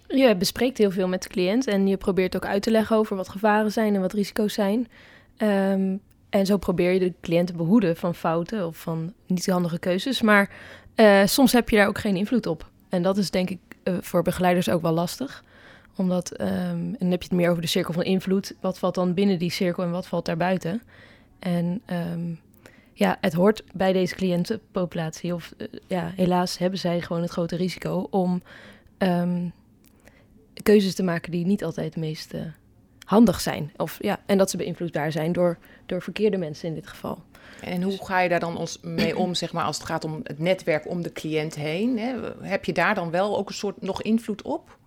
Je 0.08 0.36
bespreekt 0.36 0.78
heel 0.78 0.90
veel 0.90 1.08
met 1.08 1.22
de 1.22 1.28
cliënt 1.28 1.66
en 1.66 1.86
je 1.86 1.96
probeert 1.96 2.36
ook 2.36 2.46
uit 2.46 2.62
te 2.62 2.70
leggen 2.70 2.96
over 2.96 3.16
wat 3.16 3.28
gevaren 3.28 3.72
zijn 3.72 3.94
en 3.94 4.00
wat 4.00 4.12
risico's 4.12 4.54
zijn. 4.54 4.88
Um, 5.38 6.00
en 6.30 6.46
zo 6.46 6.56
probeer 6.56 6.92
je 6.92 6.98
de 6.98 7.12
cliënt 7.20 7.46
te 7.46 7.56
behoeden 7.56 7.96
van 7.96 8.14
fouten 8.14 8.66
of 8.66 8.76
van 8.76 9.12
niet 9.26 9.46
handige 9.46 9.78
keuzes. 9.78 10.22
Maar 10.22 10.50
uh, 10.96 11.20
soms 11.24 11.52
heb 11.52 11.68
je 11.68 11.76
daar 11.76 11.88
ook 11.88 11.98
geen 11.98 12.16
invloed 12.16 12.46
op. 12.46 12.70
En 12.88 13.02
dat 13.02 13.16
is 13.16 13.30
denk 13.30 13.50
ik 13.50 13.58
voor 14.00 14.22
begeleiders 14.22 14.68
ook 14.68 14.82
wel 14.82 14.92
lastig 14.92 15.44
omdat, 15.96 16.40
um, 16.40 16.46
en 16.48 16.96
dan 16.98 17.10
heb 17.10 17.22
je 17.22 17.28
het 17.28 17.36
meer 17.38 17.50
over 17.50 17.62
de 17.62 17.68
cirkel 17.68 17.92
van 17.92 18.02
invloed. 18.02 18.54
Wat 18.60 18.78
valt 18.78 18.94
dan 18.94 19.14
binnen 19.14 19.38
die 19.38 19.50
cirkel 19.50 19.82
en 19.82 19.90
wat 19.90 20.06
valt 20.06 20.26
daarbuiten? 20.26 20.82
En 21.38 21.82
um, 22.12 22.40
ja, 22.92 23.16
het 23.20 23.32
hoort 23.32 23.64
bij 23.72 23.92
deze 23.92 24.14
cliëntenpopulatie. 24.14 25.34
Of 25.34 25.54
uh, 25.56 25.68
ja, 25.86 26.12
helaas 26.16 26.58
hebben 26.58 26.78
zij 26.78 27.00
gewoon 27.00 27.22
het 27.22 27.30
grote 27.30 27.56
risico 27.56 28.06
om 28.10 28.42
um, 28.98 29.52
keuzes 30.62 30.94
te 30.94 31.02
maken 31.02 31.30
die 31.30 31.46
niet 31.46 31.64
altijd 31.64 31.86
het 31.86 31.96
meest 31.96 32.34
uh, 32.34 32.40
handig 33.04 33.40
zijn. 33.40 33.72
Of, 33.76 33.98
ja, 34.00 34.20
en 34.26 34.38
dat 34.38 34.50
ze 34.50 34.56
beïnvloedbaar 34.56 35.12
zijn 35.12 35.32
door, 35.32 35.58
door 35.86 36.02
verkeerde 36.02 36.36
mensen 36.36 36.68
in 36.68 36.74
dit 36.74 36.86
geval. 36.86 37.22
En 37.60 37.82
hoe 37.82 38.04
ga 38.04 38.20
je 38.20 38.28
daar 38.28 38.40
dan 38.40 38.56
ons 38.56 38.78
mee 38.82 39.16
om, 39.16 39.34
zeg 39.34 39.52
maar, 39.52 39.64
als 39.64 39.76
het 39.76 39.86
gaat 39.86 40.04
om 40.04 40.20
het 40.22 40.38
netwerk 40.38 40.88
om 40.88 41.02
de 41.02 41.12
cliënt 41.12 41.54
heen? 41.54 41.98
Hè? 41.98 42.14
Heb 42.40 42.64
je 42.64 42.72
daar 42.72 42.94
dan 42.94 43.10
wel 43.10 43.36
ook 43.36 43.48
een 43.48 43.54
soort 43.54 43.82
nog 43.82 44.02
invloed 44.02 44.42
op? 44.42 44.78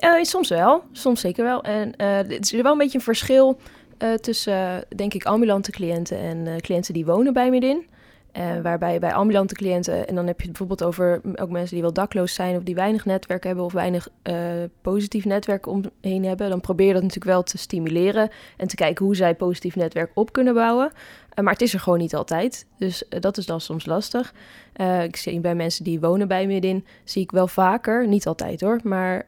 Uh, 0.00 0.22
soms 0.22 0.48
wel, 0.48 0.82
soms 0.92 1.20
zeker 1.20 1.44
wel. 1.44 1.62
En 1.62 1.94
uh, 1.96 2.16
het 2.16 2.52
is 2.52 2.62
wel 2.62 2.72
een 2.72 2.78
beetje 2.78 2.98
een 2.98 3.04
verschil 3.04 3.58
uh, 3.98 4.14
tussen, 4.14 4.84
denk 4.96 5.14
ik, 5.14 5.24
ambulante 5.24 5.70
cliënten 5.70 6.18
en 6.18 6.60
cliënten 6.60 6.94
die 6.94 7.04
wonen 7.04 7.32
bij 7.32 7.50
Midin. 7.50 7.86
Waarbij 8.62 8.98
bij 8.98 9.12
ambulante 9.12 9.54
cliënten, 9.54 10.08
en 10.08 10.14
dan 10.14 10.26
heb 10.26 10.40
je 10.40 10.48
het 10.48 10.58
bijvoorbeeld 10.58 10.84
over 10.88 11.20
ook 11.40 11.50
mensen 11.50 11.74
die 11.74 11.82
wel 11.82 11.92
dakloos 11.92 12.34
zijn 12.34 12.56
of 12.56 12.62
die 12.62 12.74
weinig 12.74 13.04
netwerk 13.04 13.44
hebben 13.44 13.64
of 13.64 13.72
weinig 13.72 14.08
positief 14.82 15.24
netwerk 15.24 15.66
omheen 15.66 16.24
hebben, 16.24 16.50
dan 16.50 16.60
probeer 16.60 16.86
je 16.86 16.92
dat 16.92 17.02
natuurlijk 17.02 17.30
wel 17.30 17.42
te 17.42 17.58
stimuleren 17.58 18.28
en 18.56 18.68
te 18.68 18.74
kijken 18.74 19.04
hoe 19.04 19.16
zij 19.16 19.34
positief 19.34 19.76
netwerk 19.76 20.10
op 20.14 20.32
kunnen 20.32 20.54
bouwen. 20.54 20.92
maar 21.42 21.52
het 21.52 21.62
is 21.62 21.74
er 21.74 21.80
gewoon 21.80 21.98
niet 21.98 22.14
altijd, 22.14 22.66
dus 22.78 23.04
dat 23.08 23.36
is 23.36 23.46
dan 23.46 23.60
soms 23.60 23.86
lastig. 23.86 24.34
Ik 25.02 25.16
zie 25.16 25.40
bij 25.40 25.54
mensen 25.54 25.84
die 25.84 26.00
wonen 26.00 26.28
bij 26.28 26.46
Midin, 26.46 26.84
zie 27.04 27.22
ik 27.22 27.30
wel 27.30 27.48
vaker, 27.48 28.08
niet 28.08 28.26
altijd 28.26 28.60
hoor, 28.60 28.80
maar 28.82 29.26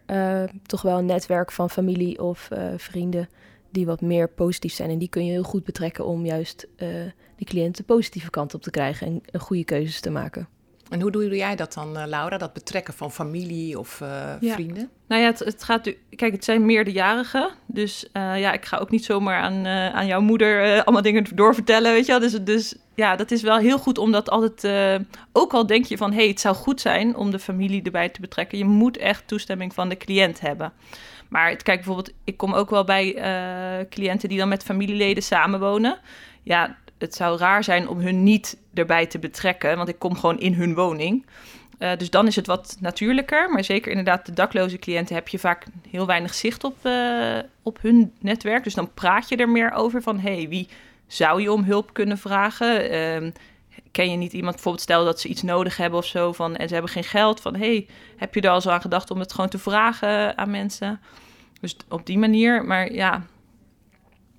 toch 0.67 0.83
wel 0.83 0.99
een 0.99 1.07
netwerk 1.07 1.53
van 1.53 1.71
familie 1.71 2.23
of 2.23 2.49
vrienden 2.77 3.29
die 3.71 3.87
wat 3.87 4.01
meer 4.01 4.29
positief 4.29 4.73
zijn. 4.73 4.91
En 4.91 4.99
die 4.99 5.09
kun 5.09 5.25
je 5.25 5.33
heel 5.33 5.43
goed 5.43 5.65
betrekken 5.65 6.07
om 6.07 6.27
juist 6.27 6.67
die 7.37 7.47
cliënt 7.47 7.77
de 7.77 7.83
positieve 7.83 8.31
kant 8.31 8.55
op 8.55 8.63
te 8.63 8.71
krijgen 8.71 9.07
en, 9.07 9.21
en 9.31 9.41
goede 9.41 9.65
keuzes 9.65 10.01
te 10.01 10.11
maken. 10.11 10.49
En 10.91 11.01
hoe 11.01 11.11
doe 11.11 11.37
jij 11.37 11.57
dat 11.57 11.73
dan, 11.73 12.09
Laura? 12.09 12.39
Dat 12.39 12.53
betrekken 12.53 12.95
van 12.95 13.13
familie 13.13 13.79
of 13.79 14.01
uh, 14.01 14.09
ja. 14.41 14.53
vrienden? 14.53 14.91
Nou 15.09 15.23
ja, 15.23 15.27
het, 15.27 15.39
het, 15.39 15.65
gaat. 15.65 15.95
Kijk, 16.17 16.33
het 16.33 16.45
zijn 16.45 16.67
meerderjarigen. 16.67 17.51
Dus 17.67 18.09
uh, 18.13 18.41
ja, 18.41 18.53
ik 18.53 18.65
ga 18.65 18.77
ook 18.77 18.91
niet 18.91 19.05
zomaar 19.05 19.41
aan, 19.41 19.67
uh, 19.67 19.95
aan 19.95 20.07
jouw 20.07 20.21
moeder 20.21 20.83
allemaal 20.85 21.03
dingen 21.03 21.25
doorvertellen. 21.35 21.93
Weet 21.93 22.07
je 22.07 22.13
wel? 22.13 22.21
Dus, 22.21 22.33
dus 22.33 22.77
ja, 22.95 23.17
dat 23.17 23.31
is 23.31 23.43
wel 23.43 23.57
heel 23.57 23.79
goed 23.79 23.99
om 23.99 24.13
dat 24.13 24.31
altijd. 24.31 24.69
ook 25.33 25.55
al 25.55 25.67
denk 25.67 25.85
je 25.85 25.97
van 25.97 26.11
hé, 26.11 26.17
hey, 26.17 26.29
het 26.29 26.41
zou 26.41 26.55
goed 26.55 26.81
zijn 26.81 27.17
om 27.17 27.31
de 27.31 27.39
familie 27.39 27.83
erbij 27.83 28.09
te 28.09 28.21
betrekken. 28.21 28.59
Je 28.59 28.65
moet 28.65 28.97
echt 28.97 29.29
toestemming 29.29 29.75
van 29.75 29.89
de 29.89 29.97
cliënt 29.97 30.41
hebben. 30.41 30.73
Maar 31.29 31.57
kijk, 31.57 31.77
bijvoorbeeld, 31.77 32.13
ik 32.25 32.37
kom 32.37 32.53
ook 32.53 32.71
wel 32.71 32.85
bij 32.85 33.15
cliënten 33.91 34.29
die 34.29 34.39
dan 34.39 34.49
met 34.49 34.63
familieleden 34.63 35.23
samenwonen. 35.23 35.99
Ja, 36.43 36.77
het 36.99 37.15
zou 37.15 37.39
raar 37.39 37.65
zijn 37.65 37.89
om 37.89 37.99
hun 37.99 38.23
niet 38.23 38.59
erbij 38.75 39.07
te 39.07 39.19
betrekken, 39.19 39.77
want 39.77 39.89
ik 39.89 39.99
kom 39.99 40.15
gewoon 40.17 40.39
in 40.39 40.55
hun 40.55 40.75
woning. 40.75 41.27
Uh, 41.79 41.97
dus 41.97 42.11
dan 42.11 42.27
is 42.27 42.37
het 42.37 42.47
wat 42.47 42.77
natuurlijker. 42.81 43.51
Maar 43.51 43.65
zeker 43.65 43.91
inderdaad, 43.91 44.27
de 44.27 44.33
dakloze 44.33 44.79
cliënten 44.79 45.15
heb 45.15 45.29
je 45.29 45.39
vaak 45.39 45.67
heel 45.91 46.07
weinig 46.07 46.35
zicht 46.35 46.65
op, 46.65 46.77
uh, 46.83 47.39
op 47.63 47.79
hun 47.83 48.13
netwerk. 48.21 48.65
Dus 48.65 48.75
dan 48.75 48.95
praat 48.95 49.29
je 49.29 49.37
er 49.37 49.49
meer 49.49 49.73
over 49.73 50.03
van 50.03 50.19
hey, 50.19 50.47
wie 50.49 50.69
zou 51.07 51.43
je 51.43 51.53
om 51.53 51.65
hulp 51.65 51.93
kunnen 51.93 52.19
vragen? 52.19 52.95
Uh, 53.25 53.31
ken 53.97 54.11
je 54.11 54.17
niet 54.17 54.33
iemand, 54.33 54.55
bijvoorbeeld 54.55 54.85
stel 54.85 55.05
dat 55.05 55.21
ze 55.21 55.29
iets 55.29 55.43
nodig 55.43 55.77
hebben 55.77 55.99
of 55.99 56.07
zo 56.07 56.33
van 56.33 56.57
en 56.57 56.69
ze 56.69 56.75
hebben 56.75 56.93
geen 56.93 57.05
geld. 57.05 57.41
Van 57.41 57.57
hey, 57.57 57.87
heb 58.17 58.35
je 58.35 58.41
er 58.41 58.51
al 58.51 58.61
zo 58.61 58.71
aan 58.71 58.81
gedacht 58.81 59.11
om 59.11 59.19
het 59.19 59.33
gewoon 59.33 59.51
te 59.51 59.59
vragen 59.59 60.39
aan 60.39 60.51
mensen? 60.51 61.01
Dus 61.61 61.77
op 61.89 62.07
die 62.07 62.19
manier. 62.19 62.65
Maar 62.65 62.93
ja, 62.93 63.27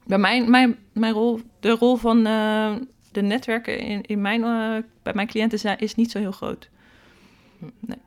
bij 0.06 0.18
mijn, 0.18 0.50
mijn, 0.50 0.78
mijn 0.94 1.14
rol, 1.14 1.42
de 1.60 1.70
rol 1.70 1.96
van 1.96 2.28
uh, 2.28 2.76
de 3.12 3.22
netwerken 3.22 3.80
in, 3.80 4.02
in 4.02 4.22
mijn, 4.22 4.42
uh, 4.42 4.84
bij 5.04 5.14
mijn 5.14 5.28
cliënten 5.28 5.60
zijn, 5.60 5.80
is 5.80 5.96
niet 5.96 6.12
zo 6.12 6.20
heel 6.20 6.32
groot. 6.32 6.70
Nee. 7.80 8.02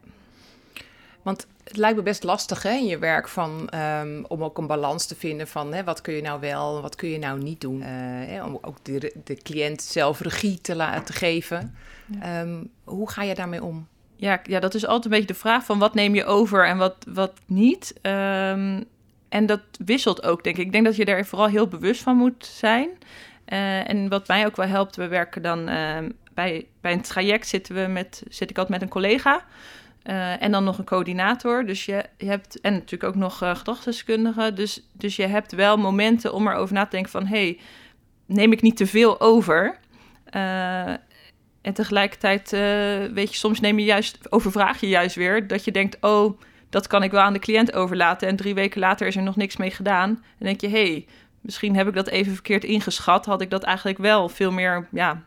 Want 1.23 1.47
het 1.71 1.79
lijkt 1.79 1.97
me 1.97 2.03
best 2.03 2.23
lastig 2.23 2.62
hè, 2.62 2.71
in 2.71 2.87
je 2.87 2.99
werk 2.99 3.29
van, 3.29 3.71
um, 3.75 4.25
om 4.29 4.45
ook 4.45 4.59
een 4.59 4.67
balans 4.67 5.07
te 5.07 5.17
vinden 5.17 5.49
van 5.49 5.73
hè, 5.75 5.85
wat 5.85 6.00
kun 6.00 6.15
je 6.15 6.23
nou 6.23 6.41
wel, 6.41 6.83
wat 6.83 6.95
kun 6.95 7.09
je 7.09 7.19
nou 7.19 7.43
niet 7.43 7.61
doen. 7.61 7.81
Uh, 7.81 7.87
hè, 7.87 8.45
om 8.45 8.59
ook 8.61 8.77
de, 8.83 9.12
de 9.25 9.35
cliënt 9.35 9.83
zelf 9.83 10.21
regie 10.21 10.61
te 10.61 10.77
laten 10.77 11.15
geven. 11.15 11.75
Ja. 12.07 12.41
Um, 12.41 12.71
hoe 12.85 13.11
ga 13.11 13.23
je 13.23 13.35
daarmee 13.35 13.65
om? 13.65 13.87
Ja, 14.17 14.41
ja, 14.43 14.61
dat 14.61 14.75
is 14.75 14.87
altijd 14.87 15.05
een 15.05 15.11
beetje 15.11 15.27
de 15.27 15.35
vraag 15.35 15.65
van 15.65 15.79
wat 15.79 15.95
neem 15.95 16.15
je 16.15 16.25
over 16.25 16.67
en 16.67 16.77
wat, 16.77 16.97
wat 17.09 17.33
niet. 17.47 17.95
Um, 18.03 18.85
en 19.29 19.47
dat 19.47 19.61
wisselt 19.85 20.23
ook, 20.23 20.45
denk 20.45 20.57
ik. 20.57 20.67
Ik 20.67 20.73
denk 20.73 20.85
dat 20.85 20.97
je 20.97 21.05
daar 21.05 21.27
vooral 21.27 21.49
heel 21.49 21.69
bewust 21.69 22.03
van 22.03 22.17
moet 22.17 22.47
zijn. 22.47 22.89
Uh, 23.47 23.89
en 23.89 24.09
wat 24.09 24.29
mij 24.29 24.47
ook 24.47 24.57
wel 24.57 24.67
helpt, 24.67 24.97
we 24.97 25.09
werken 25.09 25.43
dan 25.43 25.69
uh, 25.69 25.99
bij, 26.35 26.67
bij 26.81 26.93
een 26.93 27.03
traject 27.03 27.47
zitten 27.47 27.75
we 27.75 27.87
met, 27.87 28.23
zit 28.29 28.50
ik 28.50 28.59
altijd 28.59 28.81
met 28.81 28.83
een 28.83 28.95
collega. 28.95 29.45
Uh, 30.04 30.42
en 30.42 30.52
dan 30.52 30.64
nog 30.64 30.78
een 30.78 30.85
coördinator. 30.85 31.66
Dus 31.66 31.85
je, 31.85 32.04
hebt, 32.19 32.61
en 32.61 32.73
natuurlijk 32.73 33.04
ook 33.04 33.14
nog 33.14 33.38
gedragsdeskundigen. 33.38 34.54
Dus, 34.54 34.83
dus 34.92 35.16
je 35.16 35.26
hebt 35.26 35.52
wel 35.52 35.76
momenten 35.76 36.33
om 36.35 36.49
erover 36.49 36.75
na 36.75 36.85
te 36.85 36.90
denken 36.90 37.11
van... 37.11 37.26
hé, 37.26 37.42
hey, 37.42 37.59
neem 38.26 38.52
ik 38.52 38.62
niet 38.62 38.76
te 38.76 38.87
veel 38.87 39.21
over? 39.21 39.78
en 41.61 41.73
tegelijkertijd, 41.73 42.50
weet 43.14 43.30
je, 43.30 43.37
soms 43.37 43.61
neem 43.61 43.78
je 43.78 43.85
juist, 43.85 44.33
overvraag 44.33 44.80
je 44.80 44.88
juist 44.88 45.16
weer... 45.16 45.47
dat 45.47 45.64
je 45.64 45.73
denkt, 45.73 45.97
oh 46.00 46.40
dat 46.71 46.87
kan 46.87 47.02
ik 47.02 47.11
wel 47.11 47.21
aan 47.21 47.33
de 47.33 47.38
cliënt 47.38 47.73
overlaten. 47.73 48.28
En 48.28 48.37
drie 48.37 48.54
weken 48.54 48.80
later 48.80 49.07
is 49.07 49.16
er 49.16 49.23
nog 49.23 49.37
niks 49.37 49.57
mee 49.57 49.71
gedaan. 49.71 50.14
Dan 50.14 50.47
denk 50.47 50.61
je, 50.61 50.69
hé, 50.69 50.90
hey, 50.90 51.07
misschien 51.40 51.76
heb 51.76 51.88
ik 51.88 51.95
dat 51.95 52.09
even 52.09 52.33
verkeerd 52.33 52.64
ingeschat. 52.64 53.26
Had 53.26 53.40
ik 53.40 53.50
dat 53.50 53.62
eigenlijk 53.62 53.99
wel 53.99 54.28
veel 54.28 54.52
meer 54.52 54.88
ja, 54.90 55.23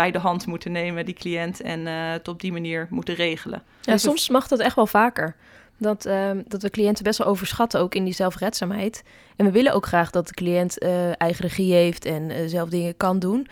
bij 0.00 0.10
de 0.10 0.18
hand 0.18 0.46
moeten 0.46 0.72
nemen, 0.72 1.04
die 1.04 1.14
cliënt. 1.14 1.60
En 1.60 1.80
uh, 1.80 2.10
het 2.10 2.28
op 2.28 2.40
die 2.40 2.52
manier 2.52 2.86
moeten 2.90 3.14
regelen. 3.14 3.62
Ja, 3.80 3.96
soms 3.96 4.28
mag 4.28 4.48
dat 4.48 4.58
echt 4.58 4.76
wel 4.76 4.86
vaker. 4.86 5.36
Dat, 5.78 6.06
uh, 6.06 6.30
dat 6.46 6.62
we 6.62 6.70
cliënten 6.70 7.04
best 7.04 7.18
wel 7.18 7.26
overschatten, 7.26 7.80
ook 7.80 7.94
in 7.94 8.04
die 8.04 8.14
zelfredzaamheid. 8.14 9.02
En 9.36 9.44
we 9.44 9.52
willen 9.52 9.72
ook 9.72 9.86
graag 9.86 10.10
dat 10.10 10.26
de 10.28 10.34
cliënt 10.34 10.82
uh, 10.82 11.20
eigen 11.20 11.44
regie 11.44 11.72
heeft 11.72 12.04
en 12.04 12.48
zelf 12.48 12.68
dingen 12.68 12.96
kan 12.96 13.18
doen. 13.18 13.46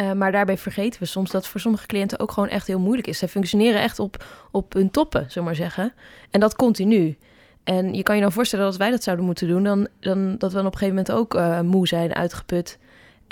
Uh, 0.00 0.12
maar 0.12 0.32
daarbij 0.32 0.58
vergeten 0.58 1.00
we 1.00 1.06
soms 1.06 1.30
dat 1.30 1.46
voor 1.46 1.60
sommige 1.60 1.86
cliënten 1.86 2.18
ook 2.18 2.32
gewoon 2.32 2.48
echt 2.48 2.66
heel 2.66 2.80
moeilijk 2.80 3.06
is. 3.06 3.18
Ze 3.18 3.28
functioneren 3.28 3.80
echt 3.80 3.98
op, 3.98 4.24
op 4.50 4.72
hun 4.72 4.90
toppen, 4.90 5.24
zullen 5.28 5.44
maar 5.44 5.56
zeggen. 5.56 5.92
En 6.30 6.40
dat 6.40 6.56
continu. 6.56 7.16
En 7.64 7.94
je 7.94 8.02
kan 8.02 8.16
je 8.16 8.22
dan 8.22 8.32
voorstellen 8.32 8.64
dat 8.64 8.74
als 8.74 8.82
wij 8.82 8.92
dat 8.92 9.02
zouden 9.02 9.26
moeten 9.26 9.48
doen, 9.48 9.62
dan, 9.62 9.88
dan 10.00 10.36
dat 10.38 10.50
we 10.50 10.56
dan 10.56 10.66
op 10.66 10.72
een 10.72 10.78
gegeven 10.78 11.04
moment 11.04 11.12
ook 11.12 11.34
uh, 11.34 11.60
moe 11.60 11.86
zijn, 11.86 12.14
uitgeput. 12.14 12.78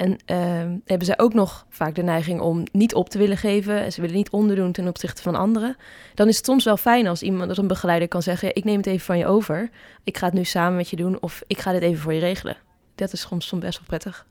En 0.01 0.19
uh, 0.27 0.37
hebben 0.85 1.07
zij 1.07 1.19
ook 1.19 1.35
nog 1.35 1.67
vaak 1.69 1.95
de 1.95 2.03
neiging 2.03 2.41
om 2.41 2.65
niet 2.73 2.95
op 2.95 3.09
te 3.09 3.19
willen 3.19 3.37
geven. 3.37 3.83
En 3.83 3.93
ze 3.93 4.01
willen 4.01 4.17
niet 4.17 4.31
onderdoen 4.31 4.73
ten 4.73 4.89
opzichte 4.89 5.23
van 5.23 5.35
anderen. 5.35 5.77
Dan 6.15 6.29
is 6.29 6.37
het 6.37 6.45
soms 6.45 6.65
wel 6.65 6.77
fijn 6.77 7.07
als 7.07 7.23
iemand, 7.23 7.49
als 7.49 7.59
een 7.59 7.67
begeleider 7.67 8.09
kan 8.09 8.23
zeggen: 8.23 8.57
Ik 8.57 8.65
neem 8.65 8.77
het 8.77 8.87
even 8.87 9.05
van 9.05 9.19
je 9.19 9.27
over. 9.27 9.71
Ik 10.05 10.19
ga 10.19 10.27
het 10.27 10.35
nu 10.35 10.45
samen 10.45 10.77
met 10.77 10.91
je 10.91 10.97
doen. 10.97 11.21
Of 11.21 11.43
ik 11.47 11.59
ga 11.59 11.73
dit 11.73 11.83
even 11.83 12.03
voor 12.03 12.13
je 12.13 12.21
regelen. 12.21 12.57
Dat 12.95 13.13
is 13.13 13.21
soms, 13.21 13.51
best 13.51 13.79
wel 13.79 13.87
prettig. 13.87 14.27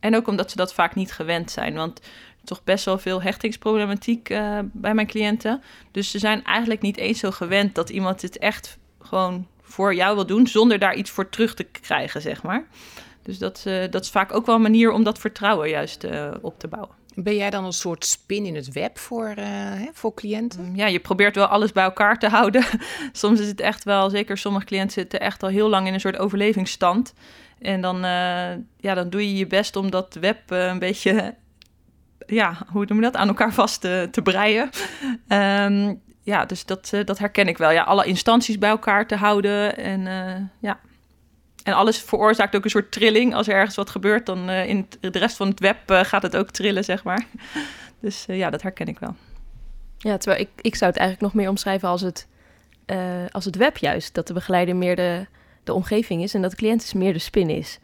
En 0.00 0.16
ook 0.16 0.28
omdat 0.28 0.50
ze 0.50 0.56
dat 0.56 0.74
vaak 0.74 0.94
niet 0.94 1.12
gewend 1.12 1.50
zijn. 1.50 1.74
Want 1.74 2.00
toch 2.44 2.64
best 2.64 2.84
wel 2.84 2.98
veel 2.98 3.22
hechtingsproblematiek 3.22 4.30
uh, 4.30 4.58
bij 4.62 4.94
mijn 4.94 5.06
cliënten. 5.06 5.62
Dus 5.90 6.10
ze 6.10 6.18
zijn 6.18 6.44
eigenlijk 6.44 6.80
niet 6.80 6.96
eens 6.96 7.18
zo 7.18 7.30
gewend 7.30 7.74
dat 7.74 7.90
iemand 7.90 8.22
het 8.22 8.38
echt 8.38 8.78
gewoon 9.00 9.46
voor 9.62 9.94
jou 9.94 10.14
wil 10.14 10.26
doen, 10.26 10.46
zonder 10.46 10.78
daar 10.78 10.94
iets 10.94 11.10
voor 11.10 11.28
terug 11.28 11.54
te 11.54 11.64
krijgen, 11.64 12.20
zeg 12.20 12.42
maar. 12.42 12.66
Dus 13.24 13.38
dat, 13.38 13.64
uh, 13.66 13.84
dat 13.90 14.02
is 14.02 14.10
vaak 14.10 14.34
ook 14.34 14.46
wel 14.46 14.54
een 14.54 14.62
manier 14.62 14.92
om 14.92 15.04
dat 15.04 15.18
vertrouwen 15.18 15.68
juist 15.68 16.04
uh, 16.04 16.30
op 16.40 16.58
te 16.58 16.68
bouwen. 16.68 16.94
Ben 17.14 17.36
jij 17.36 17.50
dan 17.50 17.64
een 17.64 17.72
soort 17.72 18.04
spin 18.04 18.46
in 18.46 18.54
het 18.54 18.72
web 18.72 18.98
voor, 18.98 19.28
hè, 19.36 19.88
voor 19.92 20.14
cliënten? 20.14 20.72
Ja, 20.74 20.86
je 20.86 21.00
probeert 21.00 21.34
wel 21.34 21.46
alles 21.46 21.72
bij 21.72 21.84
elkaar 21.84 22.18
te 22.18 22.28
houden. 22.36 22.64
Soms 23.12 23.40
is 23.40 23.46
het 23.46 23.60
echt 23.60 23.84
wel, 23.84 24.10
zeker 24.10 24.38
sommige 24.38 24.64
cliënten 24.64 24.92
zitten 24.92 25.20
echt 25.20 25.42
al 25.42 25.48
heel 25.48 25.68
lang 25.68 25.86
in 25.86 25.94
een 25.94 26.00
soort 26.00 26.18
overlevingsstand. 26.18 27.14
En 27.58 27.80
dan, 27.80 27.98
ja, 28.76 28.94
dan 28.94 29.10
doe 29.10 29.28
je 29.28 29.36
je 29.36 29.46
best 29.46 29.76
om 29.76 29.90
dat 29.90 30.14
web 30.20 30.50
een 30.50 30.78
beetje, 30.78 31.34
ja, 32.26 32.56
hoe 32.66 32.84
noem 32.88 32.98
je 32.98 33.04
dat, 33.04 33.16
aan 33.16 33.28
elkaar 33.28 33.52
vast 33.52 33.80
te, 33.80 34.08
te 34.10 34.22
breien. 34.22 34.70
Um, 35.28 36.02
ja, 36.22 36.44
dus 36.44 36.64
dat, 36.64 36.92
dat 37.04 37.18
herken 37.18 37.48
ik 37.48 37.58
wel. 37.58 37.70
Ja, 37.70 37.82
alle 37.82 38.04
instanties 38.04 38.58
bij 38.58 38.70
elkaar 38.70 39.06
te 39.06 39.16
houden 39.16 39.76
en 39.76 40.50
ja. 40.60 40.80
En 41.64 41.72
alles 41.72 41.98
veroorzaakt 41.98 42.56
ook 42.56 42.64
een 42.64 42.70
soort 42.70 42.92
trilling. 42.92 43.34
Als 43.34 43.48
er 43.48 43.54
ergens 43.54 43.76
wat 43.76 43.90
gebeurt, 43.90 44.26
dan 44.26 44.50
in 44.50 44.88
de 45.00 45.18
rest 45.18 45.36
van 45.36 45.48
het 45.48 45.60
web 45.60 45.78
gaat 45.86 46.22
het 46.22 46.36
ook 46.36 46.50
trillen, 46.50 46.84
zeg 46.84 47.04
maar. 47.04 47.26
Dus 48.00 48.24
ja, 48.26 48.50
dat 48.50 48.62
herken 48.62 48.86
ik 48.86 48.98
wel. 48.98 49.16
Ja, 49.98 50.16
terwijl 50.16 50.42
ik, 50.42 50.48
ik 50.60 50.74
zou 50.74 50.90
het 50.90 51.00
eigenlijk 51.00 51.32
nog 51.32 51.42
meer 51.42 51.50
omschrijven 51.50 51.88
als 51.88 52.00
het, 52.00 52.26
als 53.30 53.44
het 53.44 53.56
web 53.56 53.76
juist. 53.76 54.14
Dat 54.14 54.26
de 54.26 54.32
begeleider 54.32 54.76
meer 54.76 54.96
de 54.96 55.26
de 55.64 55.74
omgeving 55.74 56.22
is 56.22 56.34
en 56.34 56.42
dat 56.42 56.50
de 56.50 56.56
cliënt 56.56 56.80
dus 56.80 56.92
meer 56.92 57.12
de 57.12 57.18
spin 57.18 57.50
is. 57.50 57.78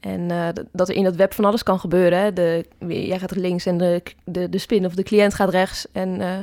En 0.00 0.20
uh, 0.20 0.48
dat 0.72 0.88
er 0.88 0.94
in 0.94 1.04
dat 1.04 1.16
web 1.16 1.34
van 1.34 1.44
alles 1.44 1.62
kan 1.62 1.80
gebeuren. 1.80 2.18
Hè? 2.18 2.32
De, 2.32 2.66
jij 2.88 3.18
gaat 3.18 3.36
links 3.36 3.66
en 3.66 3.78
de, 3.78 4.02
de, 4.24 4.48
de 4.48 4.58
spin 4.58 4.86
of 4.86 4.94
de 4.94 5.02
cliënt 5.02 5.34
gaat 5.34 5.50
rechts. 5.50 5.86
En 5.92 6.20
uh, 6.20 6.38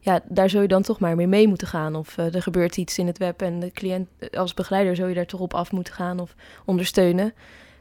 ja, 0.00 0.20
daar 0.28 0.50
zul 0.50 0.62
je 0.62 0.68
dan 0.68 0.82
toch 0.82 1.00
maar 1.00 1.16
mee 1.16 1.26
mee 1.26 1.48
moeten 1.48 1.66
gaan. 1.66 1.94
Of 1.94 2.16
uh, 2.18 2.34
er 2.34 2.42
gebeurt 2.42 2.76
iets 2.76 2.98
in 2.98 3.06
het 3.06 3.18
web 3.18 3.42
en 3.42 3.60
de 3.60 3.70
cliënt 3.70 4.08
als 4.32 4.54
begeleider 4.54 4.96
zul 4.96 5.06
je 5.06 5.14
daar 5.14 5.26
toch 5.26 5.40
op 5.40 5.54
af 5.54 5.72
moeten 5.72 5.94
gaan 5.94 6.20
of 6.20 6.34
ondersteunen. 6.64 7.34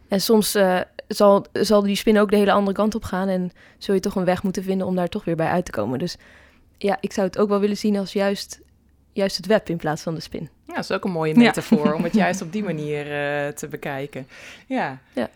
En 0.08 0.22
soms 0.22 0.58
zal, 1.08 1.46
zal 1.52 1.82
die 1.82 1.96
spin 1.96 2.20
ook 2.20 2.30
de 2.30 2.38
hele 2.38 2.52
andere 2.52 2.76
kant 2.76 2.96
op 2.96 3.04
gaan 3.04 3.28
en 3.28 3.52
zul 3.78 3.94
je 3.94 4.00
toch 4.00 4.16
een 4.16 4.26
weg 4.26 4.44
moeten 4.44 4.64
vinden 4.64 4.88
om 4.88 4.96
daar 4.96 5.08
toch 5.08 5.26
weer 5.26 5.36
bij 5.36 5.48
uit 5.48 5.66
te 5.66 5.72
komen. 5.72 6.00
Dus 6.00 6.18
ja, 6.78 6.98
ik 7.02 7.14
zou 7.14 7.28
het 7.28 7.38
ook 7.38 7.50
wel 7.50 7.60
willen 7.60 7.78
zien 7.78 7.98
als 7.98 8.14
juist 8.14 8.60
juist 9.14 9.38
het 9.38 9.46
web 9.46 9.70
in 9.70 9.78
plaats 9.78 10.02
van 10.02 10.16
de 10.16 10.22
spin. 10.22 10.50
Ja, 10.68 10.74
dat 10.74 10.84
is 10.84 10.92
ook 10.92 11.04
een 11.04 11.12
mooie 11.12 11.36
metafoor 11.36 11.94
om 11.94 12.04
het 12.04 12.14
juist 12.14 12.42
op 12.46 12.52
die 12.52 12.64
manier 12.64 13.06
uh, 13.06 13.48
te 13.48 13.68
bekijken. 13.68 14.28
Ja. 14.68 15.00
ja. 15.14 15.30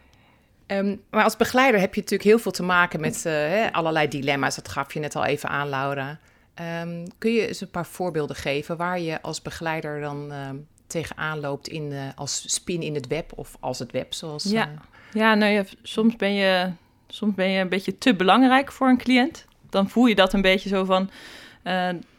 Um, 0.68 1.02
maar 1.10 1.24
als 1.24 1.38
begeleider 1.38 1.80
heb 1.80 1.96
je 1.96 2.02
natuurlijk 2.02 2.30
heel 2.30 2.40
veel 2.40 2.52
te 2.52 2.64
maken 2.64 3.00
met 3.00 3.24
uh, 3.28 3.72
allerlei 3.72 4.08
dilemma's. 4.08 4.56
Dat 4.56 4.68
gaf 4.68 4.94
je 4.94 5.00
net 5.00 5.16
al 5.16 5.26
even 5.26 5.50
aan, 5.50 5.70
Laura. 5.70 6.20
Um, 6.60 7.06
kun 7.18 7.32
je 7.32 7.48
eens 7.48 7.62
een 7.62 7.70
paar 7.70 7.86
voorbeelden 7.86 8.36
geven 8.36 8.78
waar 8.78 9.00
je 9.00 9.22
als 9.22 9.42
begeleider 9.42 10.02
dan 10.02 10.32
um, 10.32 10.68
tegenaan 10.88 11.40
loopt 11.40 11.68
in, 11.68 11.92
uh, 11.92 12.02
als 12.16 12.54
spin 12.54 12.82
in 12.82 12.96
het 12.96 13.08
web 13.08 13.32
of 13.36 13.58
als 13.60 13.80
het 13.80 13.92
web, 13.92 14.14
zoals... 14.14 14.44
Ja, 14.44 14.70
ja 15.14 15.36
nou 15.36 15.52
ja, 15.52 15.64
soms 15.82 16.16
ben, 16.16 16.34
je, 16.34 16.72
soms 17.08 17.36
ben 17.36 17.50
je 17.50 17.60
een 17.60 17.70
beetje 17.70 17.98
te 17.98 18.16
belangrijk 18.16 18.72
voor 18.72 18.88
een 18.88 18.98
cliënt. 18.98 19.46
Dan 19.70 19.90
voel 19.90 20.06
je 20.06 20.16
dat 20.16 20.34
een 20.34 20.42
beetje 20.42 20.70
zo 20.70 20.84
van... 20.84 21.10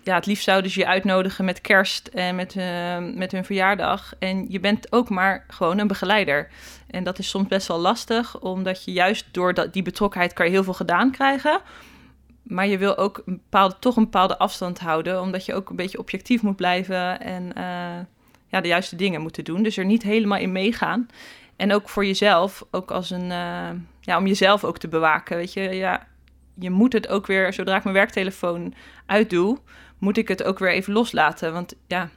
ja, 0.03 0.15
het 0.15 0.27
liefst 0.27 0.45
zouden 0.45 0.71
ze 0.71 0.79
je 0.79 0.87
uitnodigen 0.87 1.45
met 1.45 1.61
kerst 1.61 2.07
en 2.07 2.35
met, 2.35 2.55
met 3.17 3.33
hun 3.33 3.45
verjaardag. 3.45 4.15
En 4.19 4.47
je 4.49 4.61
bent 4.61 4.93
ook 4.93 5.09
maar 5.09 5.45
gewoon 5.49 5.79
een 5.79 5.87
begeleider. 5.87 6.49
En 6.91 7.05
dat 7.05 7.19
is 7.19 7.29
soms 7.29 7.49
best 7.49 7.69
wel 7.69 7.79
lastig, 7.79 8.41
omdat 8.41 8.85
je 8.85 8.93
juist 8.93 9.27
door 9.31 9.55
dat, 9.55 9.73
die 9.73 9.83
betrokkenheid 9.83 10.33
kan 10.33 10.47
je 10.47 10.53
heel 10.53 10.65
veel 10.65 10.73
gedaan 10.73 11.11
krijgen. 11.11 11.61
Maar 12.45 12.67
je 12.67 12.79
wil 12.79 12.97
ook 12.97 13.23
een 13.27 13.41
toch 13.79 13.97
een 13.97 14.05
bepaalde 14.05 14.39
afstand 14.39 14.79
houden, 14.79 15.21
omdat 15.21 15.47
je 15.47 15.55
ook 15.55 15.71
een 15.71 15.77
beetje 15.77 15.99
objectief 15.99 16.43
moet 16.43 16.57
blijven 16.57 17.21
en 17.21 17.43
uh, 17.43 18.05
ja, 18.47 18.61
de 18.61 18.69
juiste 18.69 18.97
dingen 18.97 19.21
moeten 19.21 19.45
doen. 19.45 19.63
Dus 19.63 19.77
er 19.77 19.85
niet 19.85 20.03
helemaal 20.03 20.39
in 20.39 20.53
meegaan. 20.53 21.09
En 21.57 21.73
ook 21.73 21.89
voor 21.89 22.07
jezelf, 22.07 22.65
ook 22.71 22.91
als 22.91 23.11
een, 23.11 23.25
uh, 23.31 23.69
ja, 24.01 24.19
om 24.19 24.27
jezelf 24.27 24.65
ook 24.65 24.79
te 24.79 24.89
bewaken. 24.89 25.37
Weet 25.37 25.53
je, 25.53 25.61
ja, 25.61 26.07
je 26.55 26.71
moet 26.71 26.93
het 26.93 27.09
ook 27.09 27.27
weer, 27.27 27.53
zodra 27.53 27.77
ik 27.77 27.85
mijn 27.85 27.97
werktelefoon 27.97 28.75
uitdoe, 29.07 29.59
moet 29.99 30.17
ik 30.17 30.29
het 30.29 30.43
ook 30.43 30.59
weer 30.59 30.73
even 30.73 30.93
loslaten. 30.93 31.53
Want 31.53 31.75
ja, 31.87 32.11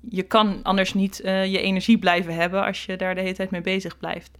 je 0.00 0.22
kan 0.22 0.60
anders 0.62 0.94
niet 0.94 1.20
uh, 1.24 1.46
je 1.46 1.60
energie 1.60 1.98
blijven 1.98 2.34
hebben 2.34 2.64
als 2.64 2.84
je 2.84 2.96
daar 2.96 3.14
de 3.14 3.20
hele 3.20 3.34
tijd 3.34 3.50
mee 3.50 3.60
bezig 3.60 3.98
blijft. 3.98 4.30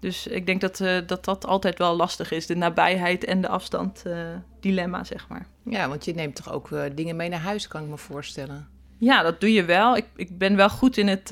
Dus 0.00 0.26
ik 0.26 0.46
denk 0.46 0.60
dat, 0.60 0.80
uh, 0.80 0.98
dat 1.06 1.24
dat 1.24 1.46
altijd 1.46 1.78
wel 1.78 1.96
lastig 1.96 2.30
is. 2.30 2.46
De 2.46 2.56
nabijheid 2.56 3.24
en 3.24 3.40
de 3.40 3.48
afstand 3.48 4.02
uh, 4.06 4.18
dilemma, 4.60 5.04
zeg 5.04 5.28
maar. 5.28 5.46
Ja, 5.62 5.88
want 5.88 6.04
je 6.04 6.14
neemt 6.14 6.34
toch 6.34 6.52
ook 6.52 6.70
uh, 6.70 6.82
dingen 6.94 7.16
mee 7.16 7.28
naar 7.28 7.40
huis, 7.40 7.68
kan 7.68 7.82
ik 7.82 7.88
me 7.88 7.98
voorstellen. 7.98 8.68
Ja, 8.98 9.22
dat 9.22 9.40
doe 9.40 9.52
je 9.52 9.64
wel. 9.64 9.96
Ik, 9.96 10.06
ik 10.16 10.38
ben 10.38 10.56
wel 10.56 10.70
goed 10.70 10.96
in 10.96 11.08
het, 11.08 11.30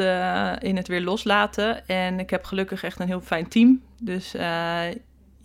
in 0.63 0.77
het 0.77 0.89
weer 0.89 1.01
loslaten. 1.01 1.89
En 1.89 2.19
ik 2.19 2.31
heb 2.31 2.45
gelukkig 2.45 2.83
echt 2.83 3.01
een 3.01 3.07
heel 3.07 3.21
fijn 3.21 3.49
team. 3.49 3.83
Dus 4.03 4.35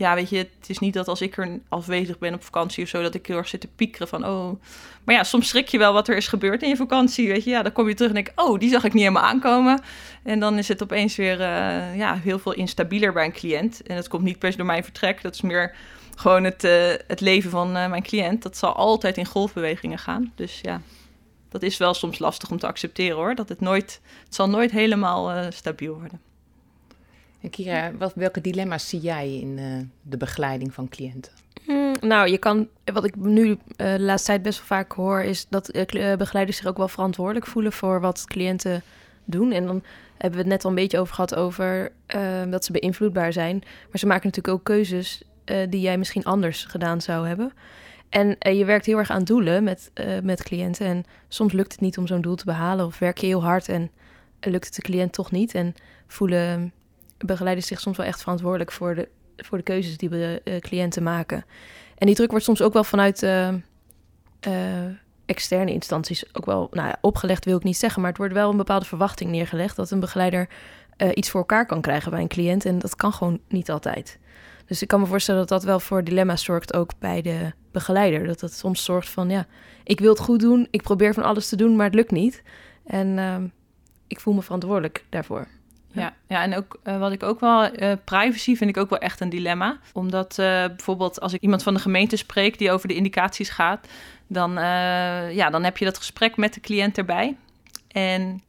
ja, 0.01 0.15
weet 0.15 0.29
je, 0.29 0.37
het 0.37 0.69
is 0.69 0.79
niet 0.79 0.93
dat 0.93 1.07
als 1.07 1.21
ik 1.21 1.37
er 1.37 1.59
afwezig 1.69 2.17
ben 2.17 2.33
op 2.33 2.43
vakantie 2.43 2.83
of 2.83 2.89
zo, 2.89 3.01
dat 3.01 3.15
ik 3.15 3.25
heel 3.25 3.37
erg 3.37 3.47
zit 3.47 3.61
te 3.61 3.67
piekeren 3.67 4.07
van, 4.07 4.25
oh. 4.25 4.61
Maar 5.03 5.15
ja, 5.15 5.23
soms 5.23 5.47
schrik 5.47 5.67
je 5.67 5.77
wel 5.77 5.93
wat 5.93 6.07
er 6.07 6.15
is 6.15 6.27
gebeurd 6.27 6.61
in 6.61 6.69
je 6.69 6.75
vakantie, 6.75 7.27
weet 7.27 7.43
je. 7.43 7.49
Ja, 7.49 7.61
dan 7.61 7.71
kom 7.71 7.87
je 7.87 7.93
terug 7.93 8.09
en 8.09 8.23
denk 8.23 8.31
oh, 8.35 8.59
die 8.59 8.69
zag 8.69 8.83
ik 8.83 8.93
niet 8.93 9.03
helemaal 9.03 9.23
aankomen. 9.23 9.81
En 10.23 10.39
dan 10.39 10.57
is 10.57 10.67
het 10.67 10.83
opeens 10.83 11.15
weer, 11.15 11.39
uh, 11.39 11.97
ja, 11.97 12.15
heel 12.15 12.39
veel 12.39 12.53
instabieler 12.53 13.13
bij 13.13 13.25
een 13.25 13.31
cliënt. 13.31 13.81
En 13.83 13.95
dat 13.95 14.07
komt 14.07 14.23
niet 14.23 14.39
per 14.39 14.51
se 14.51 14.57
door 14.57 14.65
mijn 14.65 14.83
vertrek, 14.83 15.21
dat 15.21 15.33
is 15.33 15.41
meer 15.41 15.75
gewoon 16.15 16.43
het, 16.43 16.63
uh, 16.63 16.93
het 17.07 17.21
leven 17.21 17.49
van 17.49 17.77
uh, 17.77 17.87
mijn 17.87 18.03
cliënt. 18.03 18.41
Dat 18.41 18.57
zal 18.57 18.75
altijd 18.75 19.17
in 19.17 19.25
golfbewegingen 19.25 19.99
gaan. 19.99 20.31
Dus 20.35 20.59
ja, 20.61 20.81
dat 21.49 21.63
is 21.63 21.77
wel 21.77 21.93
soms 21.93 22.19
lastig 22.19 22.51
om 22.51 22.59
te 22.59 22.67
accepteren 22.67 23.15
hoor. 23.15 23.35
Dat 23.35 23.49
het 23.49 23.59
nooit, 23.59 24.01
het 24.23 24.35
zal 24.35 24.49
nooit 24.49 24.71
helemaal 24.71 25.51
stabiel 25.51 25.93
worden. 25.93 26.30
Kira, 27.49 27.91
wat, 27.97 28.13
welke 28.15 28.41
dilemma's 28.41 28.89
zie 28.89 28.99
jij 28.99 29.33
in 29.33 29.57
uh, 29.57 29.65
de 30.01 30.17
begeleiding 30.17 30.73
van 30.73 30.89
cliënten? 30.89 31.31
Mm, 31.67 31.95
nou, 32.01 32.29
je 32.29 32.37
kan, 32.37 32.67
wat 32.93 33.03
ik 33.03 33.15
nu 33.15 33.47
uh, 33.47 33.57
de 33.77 33.99
laatste 33.99 34.27
tijd 34.27 34.41
best 34.41 34.57
wel 34.57 34.67
vaak 34.67 34.91
hoor, 34.91 35.21
is 35.21 35.47
dat 35.49 35.71
begeleiders 36.17 36.57
zich 36.57 36.65
ook 36.65 36.77
wel 36.77 36.87
verantwoordelijk 36.87 37.47
voelen 37.47 37.71
voor 37.71 38.01
wat 38.01 38.25
cliënten 38.25 38.83
doen. 39.25 39.51
En 39.51 39.65
dan 39.65 39.83
hebben 40.17 40.39
we 40.39 40.45
het 40.45 40.53
net 40.53 40.63
al 40.63 40.69
een 40.69 40.75
beetje 40.75 40.99
over 40.99 41.15
gehad 41.15 41.35
over 41.35 41.91
dat 42.49 42.65
ze 42.65 42.71
beïnvloedbaar 42.71 43.33
zijn. 43.33 43.59
Maar 43.59 43.99
ze 43.99 44.07
maken 44.07 44.27
natuurlijk 44.27 44.53
ook 44.53 44.63
keuzes 44.63 45.21
die 45.69 45.81
jij 45.81 45.97
misschien 45.97 46.23
anders 46.23 46.65
gedaan 46.65 47.01
zou 47.01 47.27
hebben. 47.27 47.51
En 48.09 48.37
je 48.55 48.65
werkt 48.65 48.85
heel 48.85 48.97
erg 48.97 49.09
aan 49.09 49.23
doelen 49.23 49.63
met, 49.63 49.91
met 50.23 50.43
cliënten. 50.43 50.85
En 50.85 51.05
soms 51.27 51.53
lukt 51.53 51.71
het 51.71 51.81
niet 51.81 51.97
om 51.97 52.07
zo'n 52.07 52.21
doel 52.21 52.35
te 52.35 52.45
behalen. 52.45 52.85
Of 52.85 52.99
werk 52.99 53.17
je 53.17 53.27
heel 53.27 53.43
hard 53.43 53.69
en 53.69 53.91
lukt 54.39 54.65
het 54.65 54.75
de 54.75 54.81
cliënt 54.81 55.13
toch 55.13 55.31
niet. 55.31 55.55
En 55.55 55.75
voelen 56.07 56.73
begeleiders 57.25 57.67
zich 57.67 57.79
soms 57.79 57.97
wel 57.97 58.05
echt 58.05 58.21
verantwoordelijk 58.21 58.71
voor 58.71 58.95
de, 58.95 59.09
voor 59.37 59.57
de 59.57 59.63
keuzes 59.63 59.97
die 59.97 60.09
we 60.09 60.41
uh, 60.43 60.57
cliënten 60.57 61.03
maken. 61.03 61.45
En 61.97 62.05
die 62.07 62.15
druk 62.15 62.29
wordt 62.29 62.45
soms 62.45 62.61
ook 62.61 62.73
wel 62.73 62.83
vanuit 62.83 63.23
uh, 63.23 63.47
uh, 63.47 63.55
externe 65.25 65.71
instanties 65.71 66.35
ook 66.35 66.45
wel 66.45 66.67
nou 66.71 66.87
ja, 66.87 66.97
opgelegd, 67.01 67.45
wil 67.45 67.57
ik 67.57 67.63
niet 67.63 67.77
zeggen, 67.77 68.01
maar 68.01 68.09
het 68.09 68.19
wordt 68.19 68.33
wel 68.33 68.49
een 68.49 68.57
bepaalde 68.57 68.85
verwachting 68.85 69.31
neergelegd 69.31 69.75
dat 69.75 69.91
een 69.91 69.99
begeleider 69.99 70.49
iets 71.13 71.29
voor 71.29 71.39
elkaar 71.39 71.65
kan 71.65 71.81
krijgen 71.81 72.11
bij 72.11 72.21
een 72.21 72.27
cliënt. 72.27 72.65
En 72.65 72.79
dat 72.79 72.95
kan 72.95 73.13
gewoon 73.13 73.39
niet 73.47 73.71
altijd. 73.71 74.19
Dus 74.71 74.81
ik 74.81 74.87
kan 74.87 74.99
me 74.99 75.05
voorstellen 75.05 75.39
dat 75.39 75.49
dat 75.49 75.63
wel 75.63 75.79
voor 75.79 76.03
dilemma's 76.03 76.43
zorgt, 76.43 76.73
ook 76.73 76.91
bij 76.99 77.21
de 77.21 77.51
begeleider. 77.71 78.27
Dat 78.27 78.39
dat 78.39 78.53
soms 78.53 78.83
zorgt 78.83 79.09
van, 79.09 79.29
ja, 79.29 79.45
ik 79.83 79.99
wil 79.99 80.09
het 80.09 80.19
goed 80.19 80.39
doen, 80.39 80.67
ik 80.69 80.81
probeer 80.81 81.13
van 81.13 81.23
alles 81.23 81.49
te 81.49 81.55
doen, 81.55 81.75
maar 81.75 81.85
het 81.85 81.95
lukt 81.95 82.11
niet. 82.11 82.43
En 82.85 83.17
ehm, 83.19 83.47
ik 84.07 84.19
voel 84.19 84.33
me 84.33 84.41
verantwoordelijk 84.41 85.05
daarvoor. 85.09 85.47
Ja, 85.93 86.13
ja 86.27 86.43
en 86.43 86.55
ook 86.55 86.79
uh, 86.83 86.99
wat 86.99 87.11
ik 87.11 87.23
ook 87.23 87.39
wel, 87.39 87.81
uh, 87.81 87.91
privacy 88.03 88.55
vind 88.55 88.69
ik 88.69 88.77
ook 88.77 88.89
wel 88.89 88.99
echt 88.99 89.19
een 89.19 89.29
dilemma. 89.29 89.79
Omdat 89.93 90.37
uh, 90.39 90.45
bijvoorbeeld 90.65 91.21
als 91.21 91.33
ik 91.33 91.41
iemand 91.41 91.63
van 91.63 91.73
de 91.73 91.79
gemeente 91.79 92.15
spreek 92.15 92.57
die 92.57 92.71
over 92.71 92.87
de 92.87 92.93
indicaties 92.93 93.49
gaat, 93.49 93.87
dan, 94.27 94.51
ja, 95.31 95.49
dan 95.49 95.63
heb 95.63 95.77
je 95.77 95.85
dat 95.85 95.97
gesprek 95.97 96.37
met 96.37 96.53
de 96.53 96.59
cliënt 96.59 96.97
erbij. 96.97 97.37
En 97.87 98.41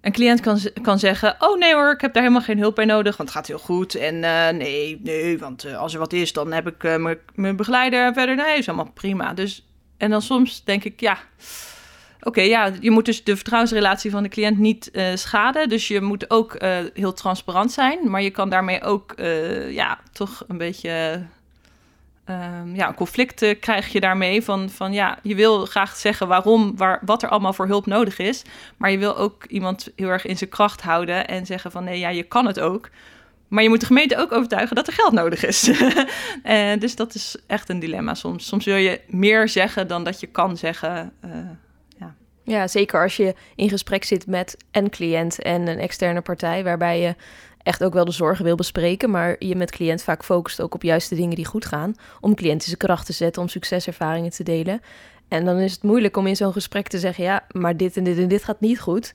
een 0.00 0.12
cliënt 0.12 0.40
kan, 0.40 0.58
kan 0.82 0.98
zeggen: 0.98 1.36
Oh 1.38 1.58
nee 1.58 1.74
hoor, 1.74 1.92
ik 1.92 2.00
heb 2.00 2.12
daar 2.12 2.22
helemaal 2.22 2.44
geen 2.44 2.58
hulp 2.58 2.74
bij 2.74 2.84
nodig, 2.84 3.16
want 3.16 3.28
het 3.28 3.38
gaat 3.38 3.46
heel 3.46 3.58
goed. 3.58 3.94
En 3.94 4.20
nee, 4.56 5.00
nee, 5.02 5.38
want 5.38 5.74
als 5.74 5.92
er 5.92 5.98
wat 5.98 6.12
is, 6.12 6.32
dan 6.32 6.52
heb 6.52 6.66
ik 6.66 6.98
mijn 7.34 7.56
begeleider 7.56 8.12
verder. 8.12 8.36
Nee, 8.36 8.58
is 8.58 8.68
allemaal 8.68 8.92
prima. 8.94 9.34
Dus, 9.34 9.66
en 9.96 10.10
dan 10.10 10.22
soms 10.22 10.64
denk 10.64 10.84
ik: 10.84 11.00
Ja 11.00 11.18
Oké, 12.24 12.40
ja, 12.40 12.72
je 12.80 12.90
moet 12.90 13.04
dus 13.04 13.24
de 13.24 13.34
vertrouwensrelatie 13.34 14.10
van 14.10 14.22
de 14.22 14.28
cliënt 14.28 14.58
niet 14.58 14.90
uh, 14.92 15.06
schaden. 15.14 15.68
Dus 15.68 15.88
je 15.88 16.00
moet 16.00 16.30
ook 16.30 16.62
uh, 16.62 16.76
heel 16.94 17.12
transparant 17.12 17.72
zijn. 17.72 18.10
Maar 18.10 18.22
je 18.22 18.30
kan 18.30 18.48
daarmee 18.48 18.82
ook, 18.82 19.14
uh, 19.16 19.72
ja, 19.72 19.98
toch 20.12 20.44
een 20.48 20.58
beetje... 20.58 21.22
Um, 22.30 22.74
ja, 22.74 22.92
conflicten 22.92 23.58
krijg 23.58 23.92
je 23.92 24.00
daarmee 24.00 24.42
van, 24.42 24.70
van 24.70 24.92
ja, 24.92 25.18
je 25.22 25.34
wil 25.34 25.66
graag 25.66 25.96
zeggen 25.96 26.28
waarom, 26.28 26.76
waar, 26.76 27.00
wat 27.04 27.22
er 27.22 27.28
allemaal 27.28 27.52
voor 27.52 27.66
hulp 27.66 27.86
nodig 27.86 28.18
is. 28.18 28.42
Maar 28.76 28.90
je 28.90 28.98
wil 28.98 29.16
ook 29.16 29.44
iemand 29.44 29.88
heel 29.96 30.08
erg 30.08 30.26
in 30.26 30.36
zijn 30.36 30.50
kracht 30.50 30.82
houden 30.82 31.28
en 31.28 31.46
zeggen 31.46 31.70
van 31.70 31.84
nee, 31.84 31.98
ja, 31.98 32.08
je 32.08 32.22
kan 32.22 32.46
het 32.46 32.60
ook. 32.60 32.90
Maar 33.48 33.62
je 33.62 33.68
moet 33.68 33.80
de 33.80 33.86
gemeente 33.86 34.16
ook 34.16 34.32
overtuigen 34.32 34.76
dat 34.76 34.86
er 34.86 34.92
geld 34.92 35.12
nodig 35.12 35.44
is. 35.44 35.70
dus 36.78 36.96
dat 36.96 37.14
is 37.14 37.36
echt 37.46 37.68
een 37.68 37.80
dilemma 37.80 38.14
soms. 38.14 38.46
Soms 38.46 38.64
wil 38.64 38.76
je 38.76 39.00
meer 39.06 39.48
zeggen 39.48 39.88
dan 39.88 40.04
dat 40.04 40.20
je 40.20 40.26
kan 40.26 40.56
zeggen. 40.56 41.12
Ja, 42.44 42.68
zeker 42.68 43.02
als 43.02 43.16
je 43.16 43.34
in 43.56 43.68
gesprek 43.68 44.04
zit 44.04 44.26
met 44.26 44.56
een 44.70 44.90
cliënt 44.90 45.42
en 45.42 45.66
een 45.66 45.78
externe 45.78 46.20
partij, 46.20 46.64
waarbij 46.64 47.00
je 47.00 47.14
echt 47.62 47.84
ook 47.84 47.92
wel 47.92 48.04
de 48.04 48.10
zorgen 48.10 48.44
wil 48.44 48.56
bespreken, 48.56 49.10
maar 49.10 49.36
je 49.38 49.56
met 49.56 49.70
cliënt 49.70 50.02
vaak 50.02 50.24
focust 50.24 50.60
ook 50.60 50.74
op 50.74 50.82
juiste 50.82 51.14
dingen 51.14 51.36
die 51.36 51.44
goed 51.44 51.66
gaan, 51.66 51.94
om 52.20 52.34
cliënt 52.34 52.60
in 52.60 52.66
zijn 52.66 52.76
kracht 52.76 53.06
te 53.06 53.12
zetten, 53.12 53.42
om 53.42 53.48
succeservaringen 53.48 54.30
te 54.30 54.42
delen. 54.42 54.80
En 55.28 55.44
dan 55.44 55.58
is 55.58 55.72
het 55.72 55.82
moeilijk 55.82 56.16
om 56.16 56.26
in 56.26 56.36
zo'n 56.36 56.52
gesprek 56.52 56.88
te 56.88 56.98
zeggen, 56.98 57.24
ja, 57.24 57.46
maar 57.50 57.76
dit 57.76 57.96
en 57.96 58.04
dit 58.04 58.18
en 58.18 58.28
dit 58.28 58.44
gaat 58.44 58.60
niet 58.60 58.80
goed. 58.80 59.14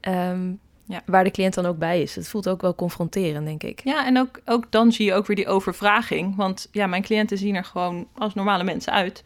Um, 0.00 0.60
ja. 0.88 1.02
Waar 1.06 1.24
de 1.24 1.30
cliënt 1.30 1.54
dan 1.54 1.66
ook 1.66 1.78
bij 1.78 2.02
is. 2.02 2.14
Het 2.14 2.28
voelt 2.28 2.48
ook 2.48 2.60
wel 2.60 2.74
confronterend, 2.74 3.46
denk 3.46 3.62
ik. 3.62 3.80
Ja, 3.84 4.06
en 4.06 4.18
ook, 4.18 4.40
ook 4.44 4.70
dan 4.70 4.92
zie 4.92 5.06
je 5.06 5.14
ook 5.14 5.26
weer 5.26 5.36
die 5.36 5.48
overvraging. 5.48 6.36
Want 6.36 6.68
ja, 6.72 6.86
mijn 6.86 7.02
cliënten 7.02 7.38
zien 7.38 7.54
er 7.54 7.64
gewoon 7.64 8.08
als 8.14 8.34
normale 8.34 8.64
mensen 8.64 8.92
uit. 8.92 9.24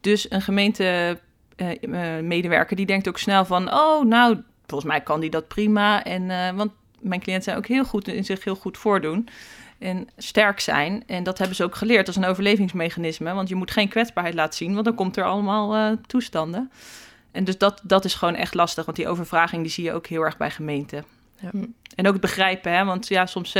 Dus 0.00 0.30
een 0.30 0.42
gemeente 0.42 1.18
uh, 1.56 2.20
medewerker 2.20 2.76
die 2.76 2.86
denkt 2.86 3.08
ook 3.08 3.18
snel 3.18 3.44
van, 3.44 3.72
oh, 3.72 4.04
nou, 4.04 4.42
volgens 4.66 4.90
mij 4.90 5.00
kan 5.00 5.20
die 5.20 5.30
dat 5.30 5.48
prima. 5.48 6.04
En, 6.04 6.22
uh, 6.22 6.50
want 6.50 6.72
mijn 7.00 7.20
cliënten 7.20 7.44
zijn 7.44 7.56
ook 7.56 7.66
heel 7.66 7.84
goed 7.84 8.08
in 8.08 8.24
zich 8.24 8.44
heel 8.44 8.54
goed 8.54 8.78
voordoen 8.78 9.28
en 9.78 10.08
sterk 10.16 10.60
zijn. 10.60 11.02
En 11.06 11.22
dat 11.22 11.38
hebben 11.38 11.56
ze 11.56 11.64
ook 11.64 11.74
geleerd 11.74 12.06
als 12.06 12.16
een 12.16 12.24
overlevingsmechanisme. 12.24 13.32
Want 13.32 13.48
je 13.48 13.54
moet 13.54 13.70
geen 13.70 13.88
kwetsbaarheid 13.88 14.34
laten 14.34 14.56
zien, 14.56 14.72
want 14.72 14.84
dan 14.84 14.94
komt 14.94 15.16
er 15.16 15.24
allemaal 15.24 15.76
uh, 15.76 15.96
toestanden. 16.06 16.70
En 17.32 17.44
dus 17.44 17.58
dat, 17.58 17.80
dat 17.82 18.04
is 18.04 18.14
gewoon 18.14 18.34
echt 18.34 18.54
lastig, 18.54 18.84
want 18.84 18.96
die 18.96 19.08
overvraging 19.08 19.62
die 19.62 19.70
zie 19.70 19.84
je 19.84 19.92
ook 19.92 20.06
heel 20.06 20.22
erg 20.22 20.36
bij 20.36 20.50
gemeenten. 20.50 21.04
Ja. 21.40 21.48
Hm. 21.50 21.64
En 21.94 22.06
ook 22.06 22.12
het 22.12 22.20
begrijpen, 22.20 22.72
hè? 22.72 22.84
want 22.84 23.08
ja, 23.08 23.26
soms 23.26 23.52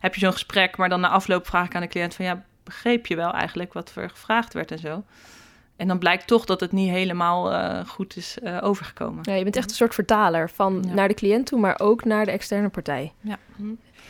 heb 0.00 0.14
je 0.14 0.20
zo'n 0.20 0.32
gesprek, 0.32 0.76
maar 0.76 0.88
dan 0.88 1.00
na 1.00 1.08
afloop 1.08 1.46
vraag 1.46 1.66
ik 1.66 1.74
aan 1.74 1.80
de 1.80 1.88
cliënt 1.88 2.14
van 2.14 2.24
ja, 2.24 2.44
begreep 2.64 3.06
je 3.06 3.16
wel 3.16 3.32
eigenlijk 3.32 3.72
wat 3.72 3.92
er 3.94 4.10
gevraagd 4.10 4.52
werd 4.52 4.70
en 4.70 4.78
zo. 4.78 5.04
En 5.76 5.88
dan 5.88 5.98
blijkt 5.98 6.26
toch 6.26 6.44
dat 6.44 6.60
het 6.60 6.72
niet 6.72 6.90
helemaal 6.90 7.52
uh, 7.52 7.86
goed 7.86 8.16
is 8.16 8.36
uh, 8.42 8.58
overgekomen. 8.62 9.18
Ja, 9.22 9.34
je 9.34 9.42
bent 9.42 9.56
echt 9.56 9.70
een 9.70 9.76
soort 9.76 9.94
vertaler 9.94 10.50
van 10.50 10.84
naar 10.94 11.08
de 11.08 11.14
cliënt 11.14 11.46
toe, 11.46 11.60
maar 11.60 11.80
ook 11.80 12.04
naar 12.04 12.24
de 12.24 12.30
externe 12.30 12.68
partij. 12.68 13.12
Ja. 13.20 13.38
Hm. 13.56 13.64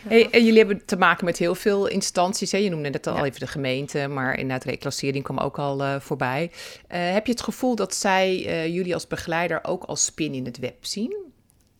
Hey, 0.08 0.30
en 0.30 0.44
jullie 0.44 0.58
hebben 0.58 0.84
te 0.84 0.96
maken 0.96 1.24
met 1.24 1.38
heel 1.38 1.54
veel 1.54 1.86
instanties. 1.86 2.52
Hè? 2.52 2.58
Je 2.58 2.70
noemde 2.70 2.90
net 2.90 3.06
al 3.06 3.24
even 3.24 3.40
de 3.40 3.46
gemeente, 3.46 4.08
maar 4.08 4.38
inderdaad, 4.38 4.64
reclassering 4.64 5.24
kwam 5.24 5.38
ook 5.38 5.58
al 5.58 5.80
uh, 5.80 6.00
voorbij. 6.00 6.50
heb 6.88 7.26
je 7.26 7.32
het 7.32 7.42
gevoel 7.42 7.76
dat 7.76 7.94
zij 7.94 8.36
jullie 8.70 8.94
als 8.94 9.06
begeleider 9.06 9.58
ook 9.62 9.84
als 9.84 10.04
spin 10.04 10.34
in 10.34 10.44
het 10.44 10.58
web 10.58 10.84
zien? 10.84 11.16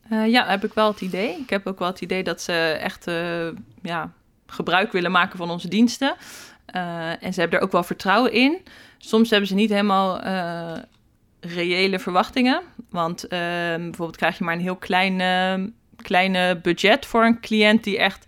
ja, 0.09 0.47
heb 0.47 0.65
ik 0.65 0.75
wel 0.75 0.89
het 0.89 1.01
idee. 1.01 1.37
Ik 1.41 1.51
heb 1.51 1.67
ook 1.67 1.79
wel 1.79 1.89
het 1.89 2.01
idee 2.01 2.23
dat 2.23 2.41
ze 2.41 2.53
echt 2.81 3.05
ja, 3.83 4.13
gebruik 4.47 4.93
willen 4.93 5.11
maken 5.11 5.39
van 5.39 5.51
onze 5.51 5.69
diensten. 5.69 6.15
en 7.21 7.33
ze 7.35 7.41
hebben 7.41 7.59
er 7.59 7.65
ook 7.65 7.73
wel 7.73 7.83
vertrouwen 7.83 8.33
in 8.33 8.61
soms 9.09 9.31
hebben 9.31 9.49
ze 9.49 9.55
niet 9.55 9.71
helemaal 9.71 10.25
uh, 10.25 10.73
reële 11.41 11.99
verwachtingen. 11.99 12.61
Want 12.91 13.27
ehm, 13.27 13.81
bijvoorbeeld 13.81 14.17
krijg 14.17 14.39
je 14.39 14.45
maar 14.45 14.55
een 14.55 14.61
heel 14.61 14.77
klein, 14.77 15.21
ehm, 15.21 15.69
kleine 15.97 16.61
budget 16.63 17.07
voor 17.07 17.25
een 17.25 17.41
cliënt 17.41 17.85
die 17.85 17.99
echt 17.99 18.27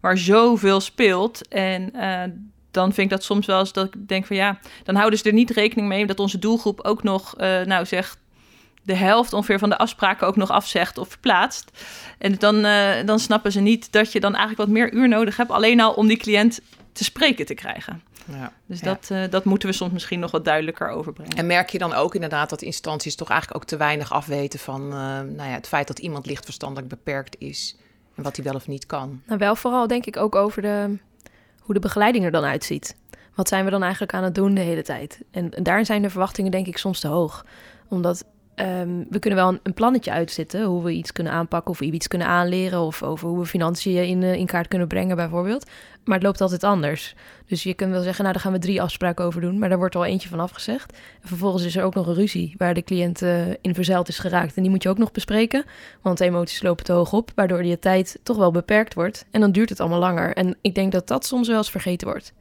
waar 0.00 0.18
zoveel 0.18 0.80
speelt. 0.80 1.48
En 1.48 1.92
eh, 1.92 2.22
dan 2.70 2.92
vind 2.92 3.10
ik 3.10 3.16
dat 3.16 3.24
soms 3.24 3.46
wel 3.46 3.58
eens 3.58 3.72
dat 3.72 3.86
ik 3.86 4.08
denk 4.08 4.26
van 4.26 4.36
ja, 4.36 4.58
dan 4.84 4.94
houden 4.94 5.18
ze 5.18 5.24
er 5.24 5.32
niet 5.32 5.50
rekening 5.50 5.88
mee 5.88 6.06
dat 6.06 6.20
onze 6.20 6.38
doelgroep 6.38 6.80
ook 6.80 7.02
nog, 7.02 7.40
uh, 7.40 7.60
nou 7.60 7.86
zeg, 7.86 8.16
de 8.88 8.96
helft 8.96 9.32
ongeveer 9.32 9.58
van 9.58 9.68
de 9.68 9.78
afspraken 9.78 10.26
ook 10.26 10.36
nog 10.36 10.50
afzegt 10.50 10.98
of 10.98 11.08
verplaatst. 11.08 11.70
En 12.18 12.34
dan, 12.38 12.64
uh, 12.64 13.04
dan 13.04 13.18
snappen 13.18 13.52
ze 13.52 13.60
niet 13.60 13.92
dat 13.92 14.12
je 14.12 14.20
dan 14.20 14.34
eigenlijk 14.34 14.68
wat 14.68 14.78
meer 14.78 14.92
uur 14.92 15.08
nodig 15.08 15.36
hebt, 15.36 15.50
alleen 15.50 15.80
al 15.80 15.92
om 15.92 16.06
die 16.06 16.16
cliënt 16.16 16.60
te 16.92 17.04
spreken 17.04 17.46
te 17.46 17.54
krijgen. 17.54 18.02
Ja, 18.24 18.52
dus 18.66 18.80
Dat, 18.80 19.08
uh, 19.12 19.22
dat 19.30 19.44
moeten 19.44 19.68
we 19.68 19.74
soms 19.74 19.92
misschien 19.92 20.20
nog 20.20 20.30
wat 20.30 20.44
duidelijker 20.44 20.88
overbrengen. 20.88 21.36
En 21.36 21.46
merk 21.46 21.70
je 21.70 21.78
dan 21.78 21.94
ook 21.94 22.14
inderdaad 22.14 22.50
dat 22.50 22.62
instanties 22.62 23.14
toch 23.14 23.28
eigenlijk 23.30 23.62
ook 23.62 23.68
te 23.68 23.76
weinig 23.76 24.12
afweten 24.12 24.58
van 24.58 24.82
uh, 24.82 24.90
nou 24.90 25.36
ja, 25.36 25.44
het 25.44 25.68
feit 25.68 25.86
dat 25.86 25.98
iemand 25.98 26.26
lichtverstandelijk 26.26 26.88
beperkt 26.88 27.36
is 27.38 27.76
en 28.14 28.22
wat 28.22 28.36
hij 28.36 28.44
wel 28.44 28.54
of 28.54 28.66
niet 28.66 28.86
kan? 28.86 29.22
Nou, 29.26 29.38
wel 29.38 29.56
vooral 29.56 29.86
denk 29.86 30.06
ik 30.06 30.16
ook 30.16 30.34
over 30.34 30.62
de, 30.62 30.98
hoe 31.60 31.74
de 31.74 31.80
begeleiding 31.80 32.24
er 32.24 32.30
dan 32.30 32.44
uitziet. 32.44 32.96
Wat 33.34 33.48
zijn 33.48 33.64
we 33.64 33.70
dan 33.70 33.82
eigenlijk 33.82 34.14
aan 34.14 34.24
het 34.24 34.34
doen 34.34 34.54
de 34.54 34.60
hele 34.60 34.82
tijd? 34.82 35.20
En, 35.30 35.54
en 35.54 35.62
daar 35.62 35.84
zijn 35.84 36.02
de 36.02 36.10
verwachtingen 36.10 36.50
denk 36.50 36.66
ik 36.66 36.78
soms 36.78 37.00
te 37.00 37.08
hoog. 37.08 37.44
Omdat 37.88 38.24
Um, 38.60 39.06
we 39.10 39.18
kunnen 39.18 39.38
wel 39.38 39.48
een, 39.48 39.60
een, 39.62 39.74
plannetje 39.74 40.10
uitzetten 40.10 40.64
hoe 40.64 40.82
we 40.82 40.92
iets 40.92 41.12
kunnen 41.12 41.32
aanpakken 41.32 41.70
of 41.70 41.78
we 41.78 41.84
iets 41.84 42.08
kunnen 42.08 42.26
aanleren 42.26 42.80
of 42.80 43.02
over 43.02 43.28
hoe 43.28 43.38
we 43.38 43.46
financiën 43.46 44.06
in, 44.06 44.22
uh, 44.22 44.34
in 44.34 44.46
kaart 44.46 44.68
kunnen 44.68 44.88
brengen 44.88 45.16
bijvoorbeeld. 45.16 45.70
Maar 46.04 46.16
het 46.16 46.26
loopt 46.26 46.40
altijd 46.40 46.64
anders. 46.64 47.14
Dus 47.46 47.62
je 47.62 47.74
kunt 47.74 47.90
wel 47.90 48.02
zeggen, 48.02 48.22
nou 48.22 48.34
daar 48.34 48.42
gaan 48.42 48.52
we 48.52 48.58
drie 48.58 48.82
afspraken 48.82 49.24
over 49.24 49.40
doen, 49.40 49.58
maar 49.58 49.68
daar 49.68 49.78
wordt 49.78 49.94
al 49.94 50.04
eentje 50.04 50.28
van 50.28 50.40
afgezegd. 50.40 50.92
En 51.22 51.28
vervolgens 51.28 51.64
is 51.64 51.76
er 51.76 51.84
ook 51.84 51.94
nog 51.94 52.06
een 52.06 52.14
ruzie 52.14 52.54
waar 52.56 52.74
de 52.74 52.82
cliënt 52.82 53.22
uh, 53.22 53.50
in 53.60 53.74
verzeild 53.74 54.08
is 54.08 54.18
geraakt 54.18 54.56
en 54.56 54.62
die 54.62 54.70
moet 54.70 54.82
je 54.82 54.88
ook 54.88 54.98
nog 54.98 55.12
bespreken, 55.12 55.64
want 56.02 56.18
de 56.18 56.24
emoties 56.24 56.62
lopen 56.62 56.84
te 56.84 56.92
hoog 56.92 57.12
op, 57.12 57.30
waardoor 57.34 57.64
je 57.64 57.78
tijd 57.78 58.18
toch 58.22 58.36
wel 58.36 58.50
beperkt 58.50 58.94
wordt 58.94 59.24
en 59.30 59.40
dan 59.40 59.52
duurt 59.52 59.68
het 59.68 59.80
allemaal 59.80 59.98
langer. 59.98 60.34
En 60.34 60.56
ik 60.60 60.74
denk 60.74 60.92
dat 60.92 61.06
dat 61.06 61.26
soms 61.26 61.48
wel 61.48 61.56
eens 61.56 61.70
vergeten 61.70 62.08
wordt. 62.08 62.32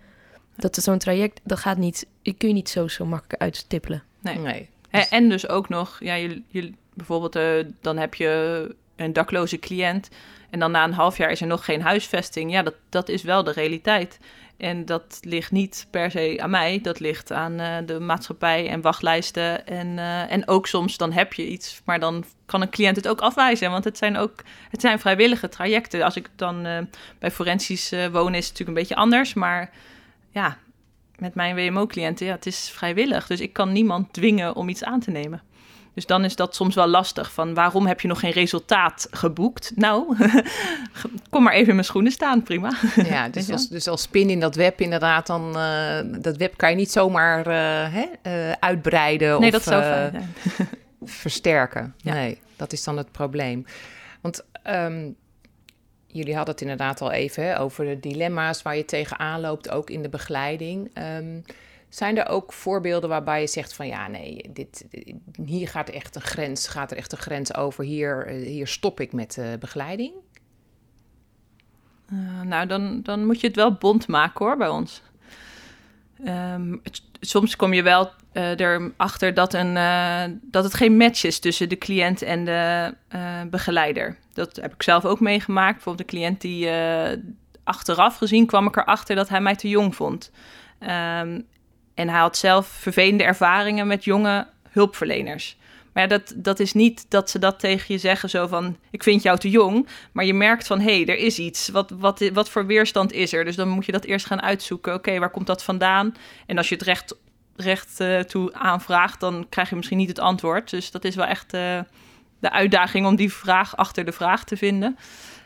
Dat 0.56 0.76
zo'n 0.76 0.98
traject, 0.98 1.40
dat 1.44 1.60
gaat 1.60 1.78
niet, 1.78 2.08
kun 2.22 2.48
je 2.48 2.54
niet 2.54 2.70
zo, 2.70 2.88
zo 2.88 3.06
makkelijk 3.06 3.42
uitstippelen. 3.42 4.04
Nee. 4.22 4.38
nee. 4.38 4.70
En, 4.90 5.10
en 5.10 5.30
dus 5.30 5.48
ook 5.48 5.70
nog, 5.70 5.98
ja, 6.00 6.14
je, 6.14 6.74
bijvoorbeeld, 6.94 7.36
uh, 7.36 7.72
dan 7.82 7.98
heb 7.98 8.14
je 8.14 8.76
een 8.96 9.14
dakloze 9.14 9.60
cliënt. 9.60 10.10
En 10.50 10.60
dan 10.60 10.72
na 10.72 10.84
een 10.84 10.94
half 10.94 11.18
jaar 11.18 11.32
is 11.32 11.42
er 11.42 11.48
nog 11.48 11.66
geen 11.66 11.82
huisvesting. 11.82 12.52
Ja, 12.52 12.64
dat, 12.64 12.76
dat 12.90 13.10
is 13.10 13.24
wel 13.24 13.44
de 13.44 13.52
realiteit. 13.52 14.20
En 14.58 14.86
dat 14.86 15.20
ligt 15.22 15.52
niet 15.52 15.88
per 15.92 16.12
se 16.12 16.38
aan 16.42 16.50
mij. 16.50 16.80
Dat 16.82 17.00
ligt 17.00 17.32
aan 17.32 17.62
uh, 17.62 17.78
de 17.86 18.00
maatschappij 18.00 18.70
en 18.70 18.82
wachtlijsten. 18.82 19.68
En, 19.68 19.88
uh, 19.88 20.32
en 20.32 20.48
ook 20.48 20.68
soms 20.68 20.98
dan 20.98 21.12
heb 21.12 21.34
je 21.34 21.48
iets, 21.48 21.82
maar 21.86 22.00
dan 22.00 22.26
kan 22.46 22.62
een 22.62 22.70
cliënt 22.70 22.96
het 22.96 23.08
ook 23.08 23.22
afwijzen. 23.22 23.72
Want 23.72 23.84
het 23.84 23.98
zijn 23.98 24.18
ook 24.18 24.44
het 24.70 24.82
zijn 24.82 25.00
vrijwillige 25.00 25.50
trajecten. 25.50 26.02
Als 26.04 26.16
ik 26.16 26.30
dan 26.36 26.88
bij 27.20 27.32
forensisch 27.32 27.94
woon, 28.12 28.34
is 28.34 28.48
het 28.48 28.58
natuurlijk 28.58 28.68
een 28.68 28.74
beetje 28.74 28.96
anders. 28.96 29.34
Maar 29.34 29.70
ja, 30.32 30.58
met 31.20 31.36
mijn 31.36 31.56
WMO-cliënten, 31.56 32.26
ja, 32.26 32.32
het 32.32 32.46
is 32.46 32.70
vrijwillig. 32.70 33.28
Dus 33.28 33.40
ik 33.40 33.54
kan 33.54 33.72
niemand 33.72 34.14
dwingen 34.14 34.56
om 34.56 34.70
iets 34.70 34.84
aan 34.84 35.00
te 35.00 35.12
nemen. 35.12 35.42
Dus 35.98 36.06
dan 36.06 36.26
is 36.26 36.36
dat 36.36 36.56
soms 36.56 36.76
wel 36.76 36.88
lastig. 36.88 37.32
Van 37.32 37.54
waarom 37.54 37.86
heb 37.86 38.02
je 38.02 38.08
nog 38.08 38.20
geen 38.20 38.32
resultaat 38.32 39.08
geboekt? 39.12 39.72
Nou, 39.76 40.16
kom 41.30 41.44
maar 41.44 41.54
even 41.54 41.68
in 41.68 41.74
mijn 41.74 41.88
schoenen 41.88 42.12
staan, 42.12 42.44
prima. 42.44 42.74
Ja, 42.96 43.30
dus 43.38 43.52
als, 43.52 43.70
dus 43.70 43.88
als 43.88 44.02
spin 44.02 44.30
in 44.30 44.40
dat 44.40 44.56
web 44.56 44.82
inderdaad, 44.82 45.28
dan 45.28 45.48
uh, 45.56 46.22
dat 46.22 46.38
web 46.38 46.58
kan 46.58 46.70
je 46.70 46.76
niet 46.76 46.92
zomaar 46.92 47.40
uh, 47.40 47.94
hè, 47.94 48.06
uh, 48.24 48.52
uitbreiden 48.60 49.40
nee, 49.40 49.48
of 49.48 49.64
dat 49.64 49.64
zou 49.64 49.84
fijn 49.84 50.12
zijn. 50.12 50.70
versterken. 51.22 51.94
Ja. 51.98 52.14
Nee, 52.14 52.40
dat 52.56 52.74
is 52.74 52.84
dan 52.84 52.98
het 52.98 53.12
probleem. 53.12 53.66
Want 54.22 54.46
um, 54.70 55.16
jullie 56.08 56.36
hadden 56.36 56.54
het 56.54 56.64
inderdaad 56.64 57.02
al 57.02 57.12
even 57.12 57.60
over 57.60 57.86
de 57.86 58.00
dilemma's 58.00 58.62
waar 58.62 58.78
je 58.78 58.86
tegenaan 58.86 59.42
loopt, 59.42 59.70
ook 59.70 59.90
in 59.90 60.02
de 60.02 60.10
begeleiding. 60.10 60.92
Um, 61.18 61.44
zijn 61.90 62.18
er 62.18 62.28
ook 62.28 62.54
voorbeelden 62.54 63.10
waarbij 63.10 63.42
je 63.42 63.48
zegt 63.48 63.74
van 63.74 63.88
ja, 63.88 64.08
nee, 64.08 64.50
dit, 64.54 64.86
hier 65.46 65.68
gaat 65.68 65.90
echt 65.90 66.16
een 66.16 66.22
grens, 66.22 66.68
gaat 66.68 66.92
er 66.92 66.98
echt 66.98 67.12
een 67.12 67.18
grens 67.18 67.56
over, 67.56 67.84
hier, 67.84 68.28
hier 68.28 68.68
stop 68.68 69.00
ik 69.00 69.14
met 69.14 69.38
uh, 69.40 69.46
begeleiding? 69.60 70.14
Uh, 72.14 72.42
nou, 72.42 72.68
dan, 72.68 73.02
dan 73.02 73.26
moet 73.26 73.42
je 73.42 73.48
het 73.48 73.56
wel 73.56 73.74
bond 73.74 74.08
maken 74.08 74.46
hoor, 74.46 74.58
bij 74.58 74.68
ons. 74.68 75.02
Het, 76.84 77.02
soms 77.20 77.56
kom 77.56 77.74
je 77.74 77.84
wel 77.84 78.12
uh, 78.34 78.60
erachter 78.60 79.34
dat, 79.34 79.54
een, 79.54 79.76
uh, 79.76 80.24
dat 80.42 80.64
het 80.64 80.74
geen 80.74 80.98
match 80.98 81.24
is 81.24 81.40
tussen 81.40 81.70
de 81.70 81.78
cliënt 81.78 82.22
en 82.22 82.46
de 82.46 82.94
uh, 83.16 83.42
begeleider. 83.50 84.18
Dat 84.34 84.56
heb 84.56 84.74
ik 84.74 84.84
zelf 84.84 85.06
ook 85.06 85.20
meegemaakt. 85.20 85.74
Bijvoorbeeld 85.74 86.12
een 86.12 86.20
cliënt 86.20 86.42
die 86.42 86.70
achteraf 87.64 88.18
gezien 88.18 88.46
kwam 88.46 88.68
ik 88.68 88.76
erachter 88.76 89.16
dat 89.16 89.30
hij 89.30 89.42
mij 89.42 89.56
te 89.56 89.70
jong 89.70 89.96
vond. 89.96 90.32
Um, 90.80 91.46
en 91.98 92.10
hij 92.10 92.20
had 92.20 92.38
zelf 92.38 92.68
vervelende 92.68 93.24
ervaringen 93.24 93.88
met 93.88 94.04
jonge 94.04 94.48
hulpverleners. 94.70 95.58
Maar 95.98 96.08
dat, 96.08 96.34
dat 96.36 96.60
is 96.60 96.74
niet 96.74 97.06
dat 97.10 97.30
ze 97.30 97.40
dat 97.40 97.60
tegen 97.60 97.94
je 97.94 98.00
zeggen, 98.00 98.30
zo 98.30 98.48
van: 98.48 98.78
Ik 98.92 99.04
vind 99.04 99.24
jou 99.24 99.38
te 99.38 99.50
jong. 99.50 99.88
Maar 100.12 100.26
je 100.26 100.34
merkt 100.34 100.68
van: 100.68 100.80
hé, 100.80 100.96
hey, 100.96 101.06
er 101.06 101.18
is 101.18 101.40
iets. 101.40 101.70
Wat, 101.70 101.90
wat, 101.90 102.30
wat 102.34 102.50
voor 102.50 102.66
weerstand 102.66 103.12
is 103.12 103.34
er? 103.34 103.46
Dus 103.46 103.56
dan 103.56 103.70
moet 103.70 103.86
je 103.86 103.92
dat 103.92 104.04
eerst 104.04 104.26
gaan 104.26 104.42
uitzoeken. 104.42 104.94
Oké, 104.94 105.20
waar 105.20 105.30
komt 105.30 105.48
dat 105.48 105.64
vandaan? 105.64 106.16
En 106.46 106.58
als 106.58 106.70
je 106.70 106.76
het 106.76 106.84
recht, 106.84 107.16
recht 107.56 108.00
uh, 108.00 108.20
toe 108.20 108.54
aanvraagt, 108.54 109.20
dan 109.20 109.46
krijg 109.50 109.70
je 109.70 109.76
misschien 109.76 109.98
niet 109.98 110.08
het 110.08 110.20
antwoord. 110.20 110.70
Dus 110.70 110.92
dat 110.92 111.06
is 111.06 111.16
wel 111.16 111.26
echt 111.26 111.54
uh, 111.54 111.80
de 112.40 112.52
uitdaging 112.52 113.06
om 113.06 113.16
die 113.16 113.34
vraag 113.34 113.78
achter 113.78 114.06
de 114.06 114.12
vraag 114.12 114.44
te 114.44 114.58
vinden. 114.58 114.98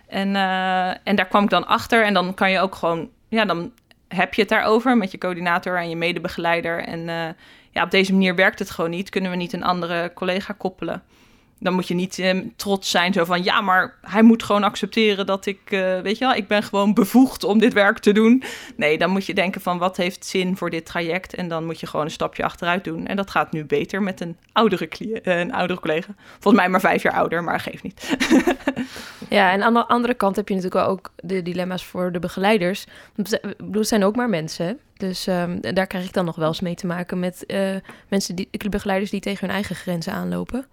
En, 0.07 0.35
uh, 0.35 1.07
en 1.07 1.15
daar 1.15 1.27
kwam 1.27 1.43
ik 1.43 1.49
dan 1.49 1.67
achter. 1.67 2.05
En 2.05 2.13
dan 2.13 2.33
kan 2.33 2.51
je 2.51 2.59
ook 2.59 2.75
gewoon, 2.75 3.09
ja, 3.29 3.45
dan 3.45 3.71
heb 4.07 4.33
je 4.33 4.41
het 4.41 4.49
daarover 4.49 4.97
met 4.97 5.11
je 5.11 5.17
coördinator 5.17 5.77
en 5.77 5.89
je 5.89 5.95
medebegeleider. 5.95 6.83
En 6.83 7.35
ja, 7.71 7.84
op 7.84 7.91
deze 7.91 8.12
manier 8.12 8.36
werkt 8.36 8.60
het 8.60 8.69
gewoon 8.69 8.89
niet. 8.89 9.10
Kunnen 9.10 9.31
we 9.31 9.38
niet 9.38 9.53
een 9.53 9.63
andere 9.63 10.12
collega 10.13 10.53
koppelen? 10.53 11.03
Dan 11.60 11.73
moet 11.73 11.88
je 11.88 11.93
niet 11.93 12.17
uh, 12.17 12.41
trots 12.55 12.89
zijn, 12.89 13.13
zo 13.13 13.25
van 13.25 13.43
ja, 13.43 13.62
maar 13.62 13.97
hij 14.01 14.21
moet 14.21 14.43
gewoon 14.43 14.63
accepteren 14.63 15.25
dat 15.25 15.45
ik, 15.45 15.60
uh, 15.69 15.99
weet 15.99 16.17
je 16.17 16.25
wel, 16.25 16.34
ik 16.34 16.47
ben 16.47 16.63
gewoon 16.63 16.93
bevoegd 16.93 17.43
om 17.43 17.60
dit 17.60 17.73
werk 17.73 17.99
te 17.99 18.12
doen. 18.12 18.43
Nee, 18.75 18.97
dan 18.97 19.10
moet 19.10 19.25
je 19.25 19.34
denken 19.34 19.62
van 19.62 19.77
wat 19.77 19.97
heeft 19.97 20.25
zin 20.25 20.57
voor 20.57 20.69
dit 20.69 20.86
traject 20.86 21.34
en 21.34 21.47
dan 21.47 21.65
moet 21.65 21.79
je 21.79 21.88
gewoon 21.88 22.05
een 22.05 22.12
stapje 22.12 22.43
achteruit 22.43 22.84
doen. 22.84 23.07
En 23.07 23.15
dat 23.15 23.29
gaat 23.29 23.51
nu 23.51 23.65
beter 23.65 24.01
met 24.01 24.21
een 24.21 24.38
oudere, 24.51 24.89
een 25.23 25.53
oudere 25.53 25.79
collega. 25.79 26.15
Volgens 26.39 26.63
mij 26.63 26.71
maar 26.71 26.79
vijf 26.79 27.03
jaar 27.03 27.13
ouder, 27.13 27.43
maar 27.43 27.60
geeft 27.60 27.84
niet. 27.84 28.17
ja, 29.29 29.51
en 29.51 29.63
aan 29.63 29.73
de 29.73 29.88
andere 29.88 30.13
kant 30.13 30.36
heb 30.36 30.47
je 30.47 30.55
natuurlijk 30.55 30.88
ook 30.88 31.12
de 31.15 31.41
dilemma's 31.41 31.86
voor 31.86 32.12
de 32.12 32.19
begeleiders. 32.19 32.86
Ik 33.15 33.55
bedoel, 33.57 33.84
zijn 33.84 34.03
ook 34.03 34.15
maar 34.15 34.29
mensen. 34.29 34.79
Dus 35.01 35.27
um, 35.27 35.61
daar 35.61 35.87
krijg 35.87 36.05
ik 36.05 36.13
dan 36.13 36.25
nog 36.25 36.35
wel 36.35 36.47
eens 36.47 36.59
mee 36.59 36.75
te 36.75 36.87
maken 36.87 37.19
met 37.19 37.43
uh, 37.47 37.75
mensen 38.07 38.35
die, 38.35 38.49
begeleiders 38.69 39.11
die 39.11 39.19
tegen 39.19 39.45
hun 39.45 39.55
eigen 39.55 39.75
grenzen 39.75 40.13
aanlopen. 40.13 40.65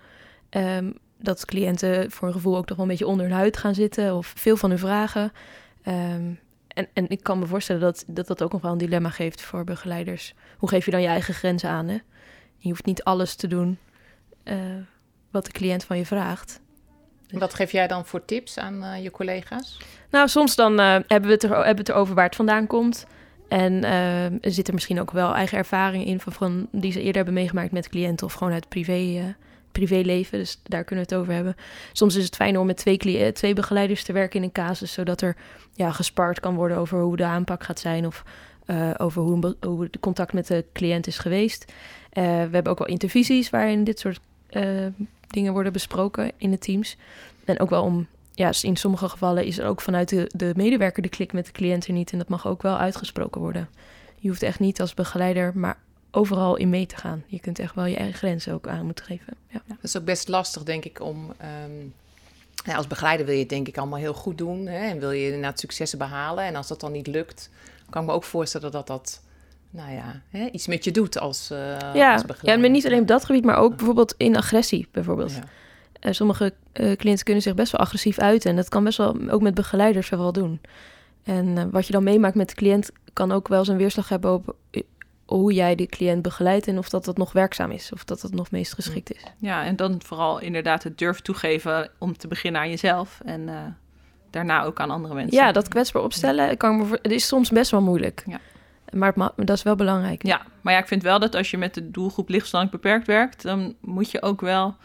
Um, 0.51 0.95
dat 1.19 1.45
cliënten 1.45 2.11
voor 2.11 2.29
een 2.29 2.35
gevoel 2.35 2.57
ook 2.57 2.67
toch 2.67 2.77
wel 2.77 2.85
een 2.87 2.91
beetje 2.91 3.07
onder 3.07 3.27
hun 3.27 3.35
huid 3.35 3.57
gaan 3.57 3.75
zitten 3.75 4.15
of 4.15 4.33
veel 4.37 4.57
van 4.57 4.71
hun 4.71 4.79
vragen. 4.79 5.33
Um, 5.89 6.39
en, 6.69 6.89
en 6.93 7.09
ik 7.09 7.23
kan 7.23 7.39
me 7.39 7.47
voorstellen 7.47 7.81
dat, 7.81 8.05
dat 8.07 8.27
dat 8.27 8.43
ook 8.43 8.53
nog 8.53 8.63
wel 8.63 8.73
een 8.73 8.79
dilemma 8.79 9.11
geeft 9.11 9.41
voor 9.41 9.65
begeleiders. 9.65 10.35
Hoe 10.59 10.69
geef 10.69 10.85
je 10.85 10.91
dan 10.91 11.03
je 11.03 11.09
eigen 11.09 11.35
grenzen 11.35 11.71
aan? 11.71 11.89
Hè? 11.89 11.99
Je 12.57 12.69
hoeft 12.69 12.85
niet 12.85 13.05
alles 13.05 13.35
te 13.35 13.47
doen 13.47 13.79
uh, 14.45 14.57
wat 15.31 15.45
de 15.45 15.53
cliënt 15.53 15.85
van 15.85 15.99
je 15.99 16.07
vraagt. 16.07 16.61
Dus... 17.27 17.41
Wat 17.41 17.55
geef 17.55 17.73
jij 17.73 17.87
dan 17.87 18.07
voor 18.07 18.25
tips 18.25 18.59
aan 18.59 18.85
uh, 18.85 19.03
je 19.03 19.11
collega's? 19.11 19.79
Nou, 20.11 20.29
soms 20.29 20.55
dan 20.55 20.81
uh, 20.81 20.97
hebben, 21.07 21.23
we 21.23 21.31
het 21.31 21.43
er, 21.43 21.51
hebben 21.51 21.75
we 21.75 21.81
het 21.81 21.89
erover 21.89 22.15
waar 22.15 22.25
het 22.25 22.37
vandaan 22.37 22.67
komt. 22.67 23.07
En 23.49 23.85
er 24.43 24.53
zit 24.53 24.69
er 24.69 24.75
misschien 24.75 25.01
ook 25.01 25.11
wel 25.11 25.35
eigen 25.35 25.59
ervaring 25.59 26.07
in 26.07 26.21
van, 26.21 26.33
van 26.33 26.69
die 26.73 26.93
ze 26.93 26.99
eerder 26.99 27.17
hebben 27.17 27.35
meegemaakt 27.35 27.73
met 27.73 27.89
cliënten 27.89 28.27
of 28.27 28.33
gewoon 28.33 28.53
uit 28.53 28.69
privé 28.69 29.35
privéleven. 29.73 30.39
Dus 30.39 30.61
daar 30.63 30.85
kunnen 30.85 31.05
we 31.05 31.15
het 31.15 31.21
over 31.21 31.35
hebben. 31.35 31.57
Soms 31.93 32.17
is 32.17 32.25
het 32.25 32.37
fijn 32.37 32.59
om 32.59 32.67
met 32.67 32.77
twee, 32.77 33.33
twee 33.33 33.55
begeleiders 33.55 34.05
te 34.05 34.13
werken 34.13 34.39
in 34.39 34.45
een 34.45 34.53
casus, 34.53 34.93
zodat 34.93 35.21
er 35.21 35.37
ja, 35.75 35.91
gespart 35.91 36.41
kan 36.41 36.55
worden 36.55 36.77
over 36.77 37.01
hoe 37.01 37.17
de 37.17 37.25
aanpak 37.25 37.63
gaat 37.63 37.79
zijn 37.81 38.07
of 38.07 38.25
uh, 38.67 38.91
over 38.97 39.23
hoe, 39.23 39.57
hoe 39.61 39.89
de 39.91 40.01
contact 40.01 40.33
met 40.33 40.47
de 40.47 40.65
cliënt 40.73 41.07
is 41.07 41.19
geweest. 41.19 41.73
We 42.13 42.21
hebben 42.21 42.67
ook 42.67 42.79
wel 42.79 42.89
intervisies 42.89 43.51
waarin 43.51 43.85
dit 43.85 43.99
soort 43.99 44.21
dingen 45.29 45.53
worden 45.53 45.73
besproken 45.73 46.33
in 46.37 46.51
de 46.51 46.59
teams. 46.59 46.97
En 47.45 47.61
ook 47.61 47.71
wel 47.71 47.83
om, 47.83 48.07
ja, 48.39 48.53
in 48.61 48.77
sommige 48.77 49.09
gevallen 49.09 49.45
is 49.45 49.59
er 49.59 49.67
ook 49.67 49.81
vanuit 49.81 50.09
de, 50.09 50.31
de 50.35 50.53
medewerker 50.57 51.03
de 51.03 51.09
klik 51.09 51.33
met 51.33 51.47
de 51.47 51.53
cliënt 51.53 51.87
er 51.87 51.93
niet. 51.93 52.13
En 52.13 52.19
dat 52.19 52.29
mag 52.29 52.47
ook 52.47 52.63
wel 52.63 52.77
uitgesproken 52.77 53.41
worden. 53.41 53.69
Je 54.19 54.29
hoeft 54.29 54.43
echt 54.43 54.59
niet 54.59 54.81
als 54.81 54.95
begeleider, 54.95 55.53
maar 55.55 55.79
overal 56.11 56.57
in 56.57 56.69
mee 56.69 56.87
te 56.87 56.97
gaan. 56.97 57.25
Je 57.27 57.41
kunt 57.41 57.59
echt 57.59 57.75
wel 57.75 57.85
je 57.85 57.97
eigen 57.97 58.15
grenzen 58.15 58.53
ook 58.53 58.69
aan 58.69 58.85
moeten 58.85 59.05
geven. 59.05 59.35
Ja. 59.49 59.61
Dat 59.67 59.77
is 59.83 59.97
ook 59.97 60.05
best 60.05 60.29
lastig, 60.29 60.63
denk 60.63 60.85
ik, 60.85 61.01
om... 61.01 61.33
Um, 61.65 61.95
ja, 62.65 62.75
als 62.77 62.87
begeleider 62.87 63.27
wil 63.27 63.35
je 63.35 63.41
het 63.41 63.49
denk 63.49 63.69
ik 63.69 63.79
allemaal 63.79 63.99
heel 63.99 64.15
goed 64.15 64.39
doen. 64.39 64.67
Hè, 64.67 64.89
en 64.89 64.99
wil 64.99 65.11
je 65.11 65.27
inderdaad 65.27 65.61
successen 65.61 65.99
behalen. 65.99 66.45
En 66.45 66.57
als 66.57 66.69
dat 66.69 66.81
dan 66.81 66.93
niet 66.93 67.07
lukt, 67.07 67.51
kan 67.91 68.03
ik 68.03 68.09
me 68.09 68.15
ook 68.15 68.25
voorstellen 68.25 68.71
dat 68.71 68.87
dat 68.87 69.21
nou 69.71 69.93
ja, 69.93 70.21
hè, 70.31 70.49
iets 70.53 70.67
met 70.67 70.85
je 70.85 70.91
doet 70.91 71.19
als, 71.19 71.51
uh, 71.51 71.59
ja, 71.95 72.13
als 72.13 72.25
ja, 72.43 72.57
maar 72.57 72.71
niet 72.71 72.87
alleen 72.87 73.01
op 73.01 73.07
dat 73.07 73.25
gebied, 73.25 73.45
maar 73.45 73.57
ook 73.57 73.77
bijvoorbeeld 73.77 74.15
in 74.17 74.37
agressie 74.37 74.89
bijvoorbeeld. 74.91 75.33
Ja. 75.33 75.45
Uh, 76.01 76.13
sommige 76.13 76.55
uh, 76.73 76.93
cliënten 76.93 77.25
kunnen 77.25 77.43
zich 77.43 77.55
best 77.55 77.73
wel 77.73 77.81
agressief 77.81 78.19
uiten 78.19 78.51
en 78.51 78.57
dat 78.57 78.69
kan 78.69 78.85
best 78.85 78.99
wel 78.99 79.17
ook 79.31 79.43
met 79.43 79.55
begeleiders 79.55 80.09
wel 80.09 80.33
doen. 80.33 80.61
En 81.23 81.71
wat 81.71 81.87
je 81.87 81.93
dan 81.93 82.03
meemaakt 82.03 82.35
met 82.35 82.49
de 82.49 82.55
cliënt 82.55 82.91
kan 83.13 83.33
ook 83.33 83.49
wel 83.49 83.65
zijn 83.65 83.79
weerslag 83.79 84.09
hebben 84.09 84.33
op 84.33 84.57
hoe 85.25 85.53
jij 85.53 85.75
de 85.75 85.87
cliënt 85.87 86.23
begeleidt 86.23 86.67
en 86.67 86.79
of 86.79 86.89
dat 86.89 87.05
dat 87.05 87.17
nog 87.17 87.33
werkzaam 87.33 87.71
is, 87.71 87.93
of 87.93 88.05
dat 88.05 88.21
dat 88.21 88.33
nog 88.33 88.51
meest 88.51 88.75
geschikt 88.75 89.15
is. 89.15 89.23
Ja, 89.39 89.65
en 89.65 89.77
dan 89.77 90.03
vooral 90.05 90.41
inderdaad 90.41 90.83
het 90.83 90.99
durven 90.99 91.23
toegeven 91.23 91.91
om 91.99 92.17
te 92.17 92.29
beginnen 92.29 92.61
aan 92.61 92.71
jezelf 92.71 93.21
en 93.25 93.77
daarna 94.31 94.65
ook 94.65 94.81
aan 94.81 94.91
andere 94.91 95.15
mensen. 95.15 95.37
Ja, 95.37 95.53
dat 95.53 95.69
kwetsbaar 95.69 96.03
opstellen 96.03 96.57
kan 96.57 96.77
me 96.77 96.99
het 97.03 97.13
is 97.13 97.27
soms 97.27 97.51
best 97.51 97.71
wel 97.71 97.83
moeilijk. 97.83 98.25
Ja. 98.27 98.41
Maar 98.93 99.15
dat 99.37 99.57
is 99.57 99.63
wel 99.63 99.77
belangrijk. 99.77 100.27
Ja, 100.27 100.43
maar 100.61 100.73
ja, 100.73 100.79
ik 100.79 100.87
vind 100.87 101.03
wel 101.03 101.19
dat 101.19 101.35
als 101.35 101.51
je 101.51 101.59
met 101.59 101.75
de 101.75 101.91
doelgroep 101.91 102.29
lichtverstandelijk 102.29 102.83
beperkt 102.83 103.07
werkt, 103.07 103.43
dan 103.43 103.75
moet 103.81 104.11
je 104.11 104.23
ook 104.23 104.41
wel 104.41 104.77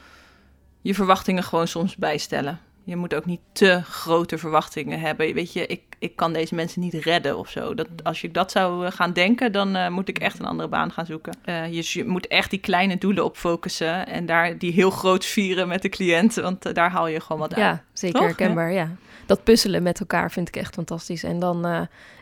je 0.84 0.94
verwachtingen 0.94 1.44
gewoon 1.44 1.68
soms 1.68 1.96
bijstellen. 1.96 2.60
Je 2.86 2.96
moet 2.96 3.16
ook 3.16 3.26
niet 3.26 3.40
te 3.52 3.82
grote 3.84 4.38
verwachtingen 4.38 5.00
hebben. 5.00 5.34
Weet 5.34 5.54
je, 5.54 5.68
ik, 5.68 5.82
ik 6.00 6.16
kan 6.16 6.34
deze 6.34 6.56
mensen 6.56 6.82
niet 6.82 6.94
redden 6.94 7.38
of 7.38 7.50
zo. 7.50 7.74
Dat, 7.76 7.88
als 8.04 8.22
je 8.22 8.32
dat 8.32 8.52
zou 8.52 8.86
eh, 8.86 8.92
gaan 8.92 9.14
denken, 9.14 9.52
dan 9.52 9.76
uh, 9.76 9.90
moet 9.90 10.10
ik 10.10 10.20
echt 10.20 10.40
een 10.40 10.46
andere 10.46 10.70
baan 10.70 10.92
gaan 10.92 11.06
zoeken. 11.06 11.38
Uh, 11.46 11.74
je, 11.74 11.84
je, 11.86 12.06
moet 12.06 12.28
echt 12.28 12.50
die 12.50 12.60
kleine 12.60 12.98
doelen 12.98 13.24
op 13.24 13.38
focussen 13.38 14.08
en 14.08 14.26
daar 14.26 14.58
die 14.58 14.72
heel 14.72 14.90
groot 14.90 15.26
vieren 15.26 15.68
met 15.68 15.82
de 15.82 15.90
cliënt, 15.90 16.34
want 16.36 16.76
daar 16.76 16.92
haal 16.92 17.08
je 17.08 17.20
gewoon 17.20 17.42
wat 17.42 17.54
uit. 17.54 17.64
Ja, 17.64 17.84
zeker 17.94 18.20
Toch? 18.20 18.28
herkenbaar, 18.28 18.72
ja. 18.72 18.90
Dat 19.26 19.44
puzzelen 19.44 19.84
met 19.84 20.00
elkaar 20.00 20.32
vind 20.32 20.48
ik 20.48 20.56
echt 20.56 20.74
fantastisch. 20.74 21.24
En 21.24 21.40
dan, 21.40 21.66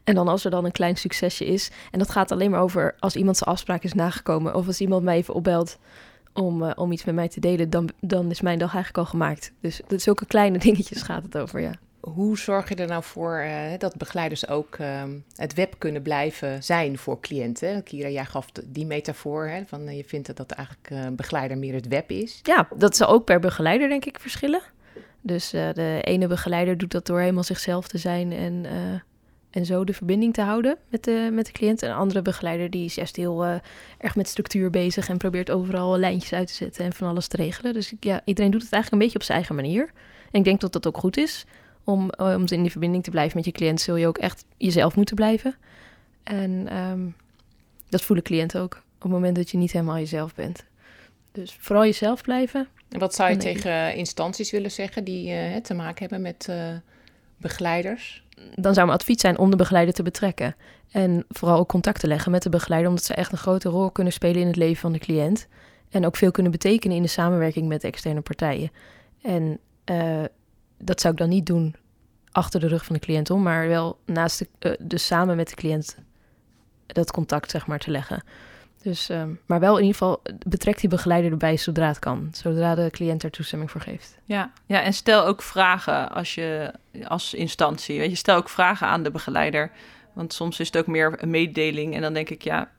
en 0.04 0.16
dan 0.16 0.28
als 0.28 0.46
er 0.46 0.52
dan 0.52 0.66
een 0.66 0.72
klein 0.72 0.98
succesje 0.98 1.46
is, 1.46 1.72
en 1.92 2.00
dat 2.00 2.10
gaat 2.10 2.32
alleen 2.32 2.52
maar 2.52 2.62
over 2.62 2.96
als 3.00 3.16
iemand 3.16 3.38
zijn 3.38 3.50
afspraak 3.50 3.84
is 3.84 3.94
nagekomen 3.94 4.56
of 4.56 4.68
als 4.68 4.82
iemand 4.82 5.04
mij 5.04 5.16
even 5.18 5.34
opbelt 5.34 5.78
om, 6.34 6.64
uh, 6.64 6.72
om 6.76 6.92
iets 6.92 7.04
met 7.04 7.16
mij 7.16 7.28
te 7.28 7.40
delen, 7.40 7.70
dan, 7.70 7.90
dan 8.00 8.30
is 8.30 8.42
mijn 8.42 8.60
dag 8.60 8.74
eigenlijk 8.74 9.06
al 9.06 9.12
gemaakt. 9.12 9.52
Dus 9.60 9.82
dat 9.88 10.02
zulke 10.02 10.26
kleine 10.26 10.58
dingetjes 10.68 11.02
gaat 11.02 11.24
het 11.24 11.38
over, 11.38 11.60
ja. 11.60 11.74
Hoe 12.00 12.38
zorg 12.38 12.70
je 12.70 12.76
er 12.76 12.88
nou 12.88 13.04
voor 13.04 13.44
uh, 13.44 13.78
dat 13.78 13.98
begeleiders 13.98 14.48
ook 14.48 14.78
uh, 14.78 15.04
het 15.36 15.54
web 15.54 15.76
kunnen 15.78 16.02
blijven 16.02 16.64
zijn 16.64 16.98
voor 16.98 17.20
cliënten? 17.20 17.84
Kira, 17.84 18.10
jij 18.10 18.26
gaf 18.26 18.52
die 18.66 18.86
metafoor 18.86 19.48
hè, 19.48 19.64
van 19.66 19.82
uh, 19.88 19.98
je 19.98 20.04
vindt 20.04 20.28
dat, 20.28 20.38
dat 20.38 20.52
eigenlijk 20.52 20.90
een 20.90 21.16
begeleider 21.16 21.58
meer 21.58 21.74
het 21.74 21.88
web 21.88 22.12
is. 22.12 22.40
Ja, 22.44 22.68
dat 22.76 22.96
zal 22.96 23.08
ook 23.08 23.26
per 23.26 23.40
begeleider 23.40 23.90
denk 23.90 24.06
ik 24.06 24.20
verschillen. 24.20 24.62
Dus 25.22 25.50
de 25.50 26.00
ene 26.02 26.28
begeleider 26.28 26.78
doet 26.78 26.92
dat 26.92 27.06
door 27.06 27.20
helemaal 27.20 27.44
zichzelf 27.44 27.88
te 27.88 27.98
zijn 27.98 28.32
en 28.32 28.66
en 29.52 29.66
zo 29.66 29.84
de 29.84 29.94
verbinding 29.94 30.34
te 30.34 30.42
houden 30.42 30.78
met 30.90 31.04
de, 31.04 31.30
met 31.32 31.46
de 31.46 31.52
cliënt. 31.52 31.82
En 31.82 31.90
een 31.90 31.96
andere 31.96 32.22
begeleider 32.22 32.70
die 32.70 32.86
is 32.86 32.96
juist 32.96 33.16
heel 33.16 33.46
uh, 33.46 33.56
erg 33.98 34.16
met 34.16 34.28
structuur 34.28 34.70
bezig 34.70 35.10
en 35.10 35.18
probeert 35.18 35.52
overal 35.52 35.98
lijntjes 35.98 36.34
uit 36.34 36.48
te 36.48 36.54
zetten 36.54 36.86
en 36.86 36.94
van 36.94 37.08
alles 37.08 37.28
te 37.28 37.38
regelen. 37.38 37.74
Dus 37.74 37.94
ja, 38.00 38.22
iedereen 38.26 38.52
doet 38.52 38.62
het 38.62 38.74
eigenlijk 38.74 38.92
een 38.92 39.08
beetje 39.08 39.20
op 39.20 39.26
zijn 39.26 39.38
eigen 39.38 39.56
manier. 39.56 39.92
En 40.32 40.40
ik 40.40 40.44
denk 40.44 40.62
dat 40.62 40.74
dat 40.74 40.88
ook 40.88 40.98
goed 40.98 41.18
is. 41.18 41.46
Om, 41.84 42.10
om 42.18 42.44
in 42.48 42.62
die 42.62 42.72
verbinding 42.72 43.04
te 43.04 43.12
blijven 43.12 43.38
met 43.38 43.46
je 43.46 43.52
cliënt, 43.52 43.82
zul 43.82 43.96
je 43.96 44.08
ook 44.08 44.18
echt 44.18 44.46
jezelf 44.58 44.96
moeten 44.96 45.16
blijven. 45.16 45.56
En 46.24 46.78
um, 46.78 47.16
dat 47.90 48.02
voelen 48.02 48.24
cliënten 48.24 48.62
ook 48.62 48.76
op 48.76 49.02
het 49.02 49.12
moment 49.12 49.36
dat 49.36 49.50
je 49.50 49.58
niet 49.58 49.72
helemaal 49.72 49.98
jezelf 49.98 50.36
bent. 50.36 50.64
Dus 51.32 51.58
vooral 51.60 51.86
jezelf 51.86 52.22
blijven. 52.22 52.68
En 52.90 53.00
wat 53.00 53.16
zou 53.16 53.30
je 53.30 53.38
tegen 53.38 53.96
instanties 53.96 54.52
willen 54.52 54.72
zeggen 54.72 55.04
die 55.04 55.30
uh, 55.30 55.56
te 55.56 55.74
maken 55.74 56.00
hebben 56.00 56.22
met 56.22 56.48
uh, 56.50 56.56
begeleiders? 57.42 58.24
dan 58.56 58.74
zou 58.74 58.86
mijn 58.86 59.00
advies 59.00 59.22
zijn 59.22 59.38
om 59.38 59.50
de 59.50 59.56
begeleider 59.56 59.94
te 59.94 60.04
betrekken. 60.04 60.56
En 60.92 61.26
vooral 61.30 61.58
ook 61.58 61.68
contact 61.68 62.00
te 62.00 62.08
leggen 62.08 62.32
met 62.32 62.44
de 62.44 62.50
begeleider, 62.50 62.90
omdat 62.90 63.06
ze 63.06 63.14
echt 63.14 63.32
een 63.32 63.38
grote 63.38 63.70
rol 63.70 63.92
kunnen 63.92 64.14
spelen 64.14 64.42
in 64.42 64.48
het 64.48 64.56
leven 64.56 64.82
van 64.82 64.92
de 64.92 65.00
cliënt. 65.00 65.48
En 65.90 66.06
ook 66.06 66.16
veel 66.16 66.32
kunnen 66.32 66.52
betekenen 66.52 66.96
in 66.96 67.02
de 67.02 67.08
samenwerking 67.08 67.68
met 67.68 67.84
externe 67.84 68.22
partijen. 68.22 68.72
En 69.22 69.60
uh, 69.86 70.24
dat 70.78 71.02
zou 71.02 71.14
ik 71.14 71.20
dan 71.20 71.30
niet 71.30 71.46
doen 71.46 71.76
achter 72.32 72.60
de 72.60 72.68
rug 72.68 72.86
van 72.86 72.96
de 72.96 73.02
cliënt 73.02 73.30
om, 73.30 73.42
maar 73.42 73.68
wel 73.68 74.00
naast 74.06 74.40
de, 74.40 74.48
uh, 74.60 74.88
dus 74.88 75.06
samen 75.06 75.36
met 75.36 75.50
de 75.50 75.56
cliënt 75.56 75.98
dat 76.86 77.12
contact 77.12 77.52
zeg 77.52 77.68
maar 77.68 77.80
te 77.80 77.92
leggen. 77.92 78.24
Dus, 78.82 79.10
um, 79.10 79.40
maar 79.46 79.60
wel 79.60 79.78
in 79.78 79.84
ieder 79.84 79.98
geval 79.98 80.22
betrekt 80.48 80.80
die 80.80 80.90
begeleider 80.90 81.32
erbij 81.32 81.58
zodra 81.58 81.88
het 81.88 82.00
kan. 82.00 82.30
Zodra 82.32 82.76
de 82.76 82.90
cliënt 82.92 83.24
er 83.24 83.32
toestemming 83.32 83.72
voor 83.72 83.82
geeft. 83.82 84.18
Ja, 84.26 84.52
ja 84.66 84.82
en 84.82 84.94
stel 84.94 85.26
ook 85.26 85.42
vragen 85.42 86.12
als 86.12 86.36
je 86.36 86.74
als 87.08 87.34
instantie. 87.34 88.00
Weet 88.00 88.10
je, 88.10 88.16
stel 88.16 88.36
ook 88.36 88.50
vragen 88.50 88.88
aan 88.88 89.04
de 89.04 89.12
begeleider. 89.12 89.72
Want 90.14 90.34
soms 90.34 90.60
is 90.60 90.68
het 90.68 90.78
ook 90.78 90.88
meer 90.88 91.14
een 91.18 91.30
mededeling. 91.30 91.96
En 91.96 92.02
dan 92.02 92.14
denk 92.14 92.30
ik, 92.30 92.42
ja, 92.42 92.70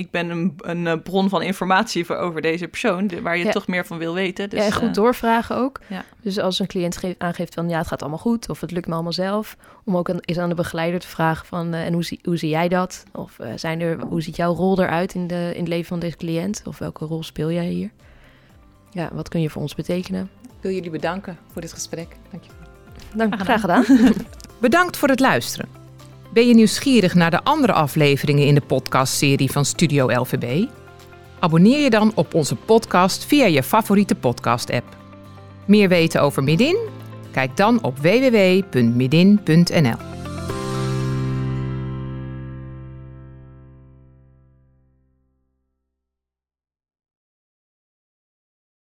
ik 0.00 0.10
ben 0.10 0.30
een, 0.30 0.54
een 0.56 1.02
bron 1.02 1.28
van 1.28 1.42
informatie 1.42 2.04
voor 2.04 2.16
over 2.16 2.40
deze 2.40 2.68
persoon, 2.68 3.22
waar 3.22 3.36
je 3.36 3.44
ja. 3.44 3.50
toch 3.50 3.66
meer 3.66 3.86
van 3.86 3.98
wil 3.98 4.14
weten. 4.14 4.50
Dus, 4.50 4.58
ja, 4.58 4.64
en 4.64 4.72
goed 4.72 4.94
doorvragen 4.94 5.56
ook. 5.56 5.80
Ja. 5.86 6.04
Dus 6.20 6.38
als 6.38 6.58
een 6.58 6.66
cliënt 6.66 6.96
geeft, 6.96 7.18
aangeeft 7.18 7.54
van 7.54 7.68
ja, 7.68 7.78
het 7.78 7.86
gaat 7.86 8.00
allemaal 8.00 8.18
goed 8.18 8.48
of 8.48 8.60
het 8.60 8.70
lukt 8.70 8.86
me 8.86 8.94
allemaal 8.94 9.12
zelf, 9.12 9.56
om 9.84 9.96
ook 9.96 10.08
is 10.08 10.38
aan 10.38 10.48
de 10.48 10.54
begeleider 10.54 11.00
te 11.00 11.06
vragen 11.06 11.46
van 11.46 11.74
uh, 11.74 11.86
en 11.86 11.92
hoe 11.92 12.04
zie, 12.04 12.20
hoe 12.22 12.36
zie 12.36 12.48
jij 12.48 12.68
dat? 12.68 13.04
Of 13.12 13.38
uh, 13.40 13.46
zijn 13.56 13.80
er, 13.80 14.00
hoe 14.00 14.22
ziet 14.22 14.36
jouw 14.36 14.54
rol 14.54 14.82
eruit 14.82 15.14
in, 15.14 15.26
de, 15.26 15.50
in 15.54 15.60
het 15.60 15.68
leven 15.68 15.86
van 15.86 15.98
deze 15.98 16.16
cliënt? 16.16 16.62
Of 16.64 16.78
welke 16.78 17.04
rol 17.04 17.22
speel 17.22 17.50
jij 17.50 17.68
hier? 17.68 17.90
Ja, 18.90 19.10
wat 19.12 19.28
kun 19.28 19.40
je 19.40 19.50
voor 19.50 19.62
ons 19.62 19.74
betekenen? 19.74 20.30
Ik 20.42 20.60
wil 20.60 20.72
jullie 20.72 20.90
bedanken 20.90 21.38
voor 21.52 21.60
dit 21.60 21.72
gesprek. 21.72 22.16
Dank 22.30 22.44
je. 22.44 22.50
Dank, 23.14 23.40
graag 23.40 23.60
gedaan. 23.60 23.84
Bedankt 24.60 24.96
voor 24.96 25.08
het 25.08 25.20
luisteren. 25.20 25.79
Ben 26.32 26.46
je 26.46 26.54
nieuwsgierig 26.54 27.14
naar 27.14 27.30
de 27.30 27.44
andere 27.44 27.72
afleveringen 27.72 28.46
in 28.46 28.54
de 28.54 28.60
podcastserie 28.60 29.50
van 29.50 29.64
Studio 29.64 30.10
LVB? 30.20 30.66
Abonneer 31.38 31.78
je 31.78 31.90
dan 31.90 32.12
op 32.14 32.34
onze 32.34 32.56
podcast 32.56 33.24
via 33.24 33.46
je 33.46 33.62
favoriete 33.62 34.14
podcast-app. 34.14 34.96
Meer 35.66 35.88
weten 35.88 36.22
over 36.22 36.42
Midin? 36.42 36.76
Kijk 37.32 37.56
dan 37.56 37.82
op 37.82 37.98
www.midin.nl. 37.98 39.40